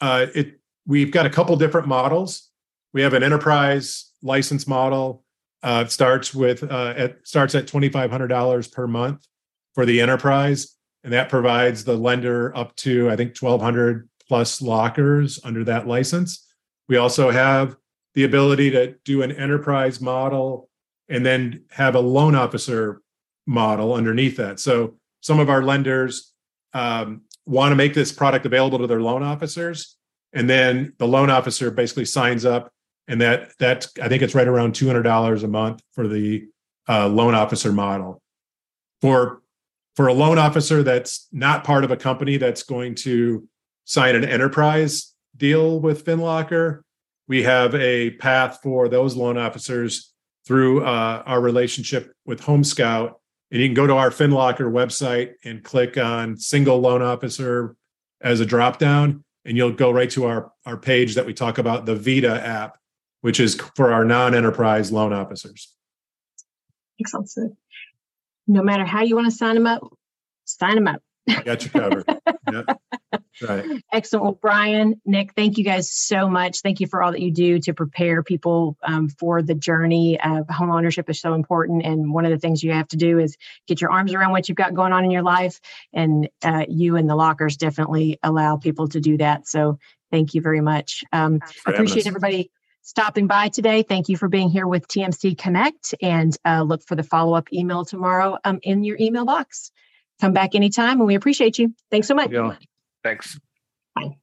uh, 0.00 0.26
it 0.34 0.60
we've 0.86 1.10
got 1.10 1.26
a 1.26 1.30
couple 1.30 1.56
different 1.56 1.88
models. 1.88 2.47
We 2.92 3.02
have 3.02 3.14
an 3.14 3.22
enterprise 3.22 4.12
license 4.22 4.66
model. 4.66 5.24
Uh, 5.62 5.84
it 5.86 5.90
starts 5.90 6.34
with 6.34 6.62
uh, 6.62 6.94
it 6.96 7.20
starts 7.24 7.54
at 7.54 7.66
twenty 7.66 7.88
five 7.88 8.10
hundred 8.10 8.28
dollars 8.28 8.68
per 8.68 8.86
month 8.86 9.26
for 9.74 9.84
the 9.84 10.00
enterprise, 10.00 10.76
and 11.04 11.12
that 11.12 11.28
provides 11.28 11.84
the 11.84 11.96
lender 11.96 12.56
up 12.56 12.74
to 12.76 13.10
I 13.10 13.16
think 13.16 13.34
twelve 13.34 13.60
hundred 13.60 14.08
plus 14.28 14.62
lockers 14.62 15.40
under 15.44 15.64
that 15.64 15.86
license. 15.86 16.46
We 16.88 16.96
also 16.96 17.30
have 17.30 17.76
the 18.14 18.24
ability 18.24 18.70
to 18.70 18.94
do 19.04 19.22
an 19.22 19.32
enterprise 19.32 20.00
model 20.00 20.68
and 21.08 21.24
then 21.24 21.64
have 21.70 21.94
a 21.94 22.00
loan 22.00 22.34
officer 22.34 23.02
model 23.46 23.94
underneath 23.94 24.36
that. 24.36 24.60
So 24.60 24.96
some 25.20 25.40
of 25.40 25.48
our 25.48 25.62
lenders 25.62 26.32
um, 26.74 27.22
want 27.46 27.72
to 27.72 27.76
make 27.76 27.94
this 27.94 28.12
product 28.12 28.44
available 28.46 28.78
to 28.78 28.86
their 28.86 29.00
loan 29.00 29.22
officers, 29.22 29.96
and 30.32 30.48
then 30.48 30.92
the 30.98 31.08
loan 31.08 31.30
officer 31.30 31.70
basically 31.70 32.04
signs 32.04 32.44
up, 32.44 32.70
and 33.08 33.20
that 33.20 33.56
that 33.58 33.88
I 34.00 34.08
think 34.08 34.22
it's 34.22 34.34
right 34.34 34.46
around 34.46 34.74
two 34.74 34.86
hundred 34.86 35.02
dollars 35.02 35.42
a 35.42 35.48
month 35.48 35.82
for 35.92 36.06
the 36.06 36.46
uh, 36.88 37.08
loan 37.08 37.34
officer 37.34 37.72
model. 37.72 38.22
For 39.00 39.42
for 39.96 40.06
a 40.06 40.12
loan 40.12 40.38
officer 40.38 40.84
that's 40.84 41.26
not 41.32 41.64
part 41.64 41.82
of 41.82 41.90
a 41.90 41.96
company 41.96 42.36
that's 42.36 42.62
going 42.62 42.94
to 42.96 43.48
sign 43.84 44.14
an 44.14 44.24
enterprise 44.24 45.14
deal 45.36 45.80
with 45.80 46.04
FinLocker, 46.04 46.82
we 47.26 47.42
have 47.42 47.74
a 47.74 48.10
path 48.10 48.60
for 48.62 48.88
those 48.88 49.16
loan 49.16 49.36
officers 49.36 50.12
through 50.46 50.84
uh, 50.84 51.22
our 51.26 51.40
relationship 51.40 52.12
with 52.24 52.40
Home 52.40 52.62
Scout. 52.64 53.20
And 53.50 53.60
you 53.60 53.68
can 53.68 53.74
go 53.74 53.86
to 53.86 53.94
our 53.94 54.10
FinLocker 54.10 54.70
website 54.70 55.32
and 55.44 55.64
click 55.64 55.96
on 55.96 56.36
single 56.36 56.80
loan 56.80 57.02
officer 57.02 57.74
as 58.20 58.40
a 58.40 58.46
dropdown, 58.46 59.22
and 59.44 59.56
you'll 59.56 59.72
go 59.72 59.90
right 59.90 60.10
to 60.10 60.26
our, 60.26 60.52
our 60.66 60.76
page 60.76 61.14
that 61.14 61.24
we 61.24 61.32
talk 61.32 61.58
about 61.58 61.86
the 61.86 61.94
Vita 61.94 62.44
app, 62.44 62.76
which 63.28 63.40
is 63.40 63.56
for 63.76 63.92
our 63.92 64.06
non 64.06 64.34
enterprise 64.34 64.90
loan 64.90 65.12
officers. 65.12 65.74
Excellent. 66.98 67.58
No 68.46 68.62
matter 68.62 68.86
how 68.86 69.02
you 69.02 69.16
want 69.16 69.26
to 69.26 69.30
sign 69.30 69.54
them 69.54 69.66
up, 69.66 69.82
sign 70.46 70.76
them 70.76 70.88
up. 70.88 71.02
I 71.28 71.42
got 71.42 71.62
you 71.62 71.70
covered. 71.70 72.06
yep. 72.50 72.80
Right. 73.46 73.84
Excellent. 73.92 74.24
Well, 74.24 74.38
Brian, 74.40 74.98
Nick, 75.04 75.34
thank 75.34 75.58
you 75.58 75.64
guys 75.64 75.92
so 75.92 76.26
much. 76.26 76.62
Thank 76.62 76.80
you 76.80 76.86
for 76.86 77.02
all 77.02 77.12
that 77.12 77.20
you 77.20 77.30
do 77.30 77.58
to 77.58 77.74
prepare 77.74 78.22
people 78.22 78.78
um, 78.82 79.10
for 79.10 79.42
the 79.42 79.54
journey 79.54 80.18
of 80.22 80.48
home 80.48 80.70
ownership 80.70 81.10
is 81.10 81.20
so 81.20 81.34
important. 81.34 81.84
And 81.84 82.14
one 82.14 82.24
of 82.24 82.30
the 82.30 82.38
things 82.38 82.64
you 82.64 82.72
have 82.72 82.88
to 82.88 82.96
do 82.96 83.18
is 83.18 83.36
get 83.66 83.82
your 83.82 83.92
arms 83.92 84.14
around 84.14 84.32
what 84.32 84.48
you've 84.48 84.56
got 84.56 84.72
going 84.72 84.94
on 84.94 85.04
in 85.04 85.10
your 85.10 85.22
life. 85.22 85.60
And 85.92 86.30
uh, 86.42 86.64
you 86.66 86.96
and 86.96 87.10
the 87.10 87.14
lockers 87.14 87.58
definitely 87.58 88.18
allow 88.22 88.56
people 88.56 88.88
to 88.88 89.00
do 89.00 89.18
that. 89.18 89.46
So 89.46 89.78
thank 90.10 90.32
you 90.32 90.40
very 90.40 90.62
much. 90.62 91.04
Um, 91.12 91.40
I 91.66 91.72
appreciate 91.72 92.06
everybody 92.06 92.50
stopping 92.82 93.26
by 93.26 93.48
today. 93.48 93.82
Thank 93.82 94.08
you 94.08 94.16
for 94.16 94.28
being 94.28 94.48
here 94.48 94.66
with 94.66 94.88
TMC 94.88 95.36
Connect 95.36 95.94
and 96.00 96.36
uh, 96.44 96.62
look 96.62 96.82
for 96.86 96.94
the 96.94 97.02
follow 97.02 97.34
up 97.34 97.52
email 97.52 97.84
tomorrow 97.84 98.38
um, 98.44 98.58
in 98.62 98.84
your 98.84 98.96
email 99.00 99.24
box. 99.24 99.70
Come 100.20 100.32
back 100.32 100.54
anytime 100.54 100.98
and 100.98 101.06
we 101.06 101.14
appreciate 101.14 101.58
you. 101.58 101.74
Thanks 101.90 102.08
so 102.08 102.14
much. 102.14 102.30
Yeah. 102.30 102.56
Thanks. 103.04 103.38
Bye. 103.94 104.16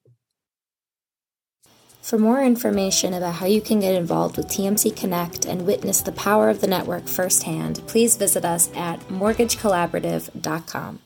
For 2.01 2.17
more 2.19 2.41
information 2.43 3.13
about 3.15 3.35
how 3.35 3.47
you 3.47 3.61
can 3.61 3.79
get 3.79 3.95
involved 3.95 4.37
with 4.37 4.47
TMC 4.47 4.95
Connect 4.95 5.45
and 5.45 5.65
witness 5.65 6.01
the 6.01 6.11
power 6.11 6.49
of 6.49 6.61
the 6.61 6.67
network 6.67 7.07
firsthand, 7.07 7.81
please 7.87 8.15
visit 8.15 8.45
us 8.45 8.69
at 8.75 8.99
mortgagecollaborative.com. 9.07 10.99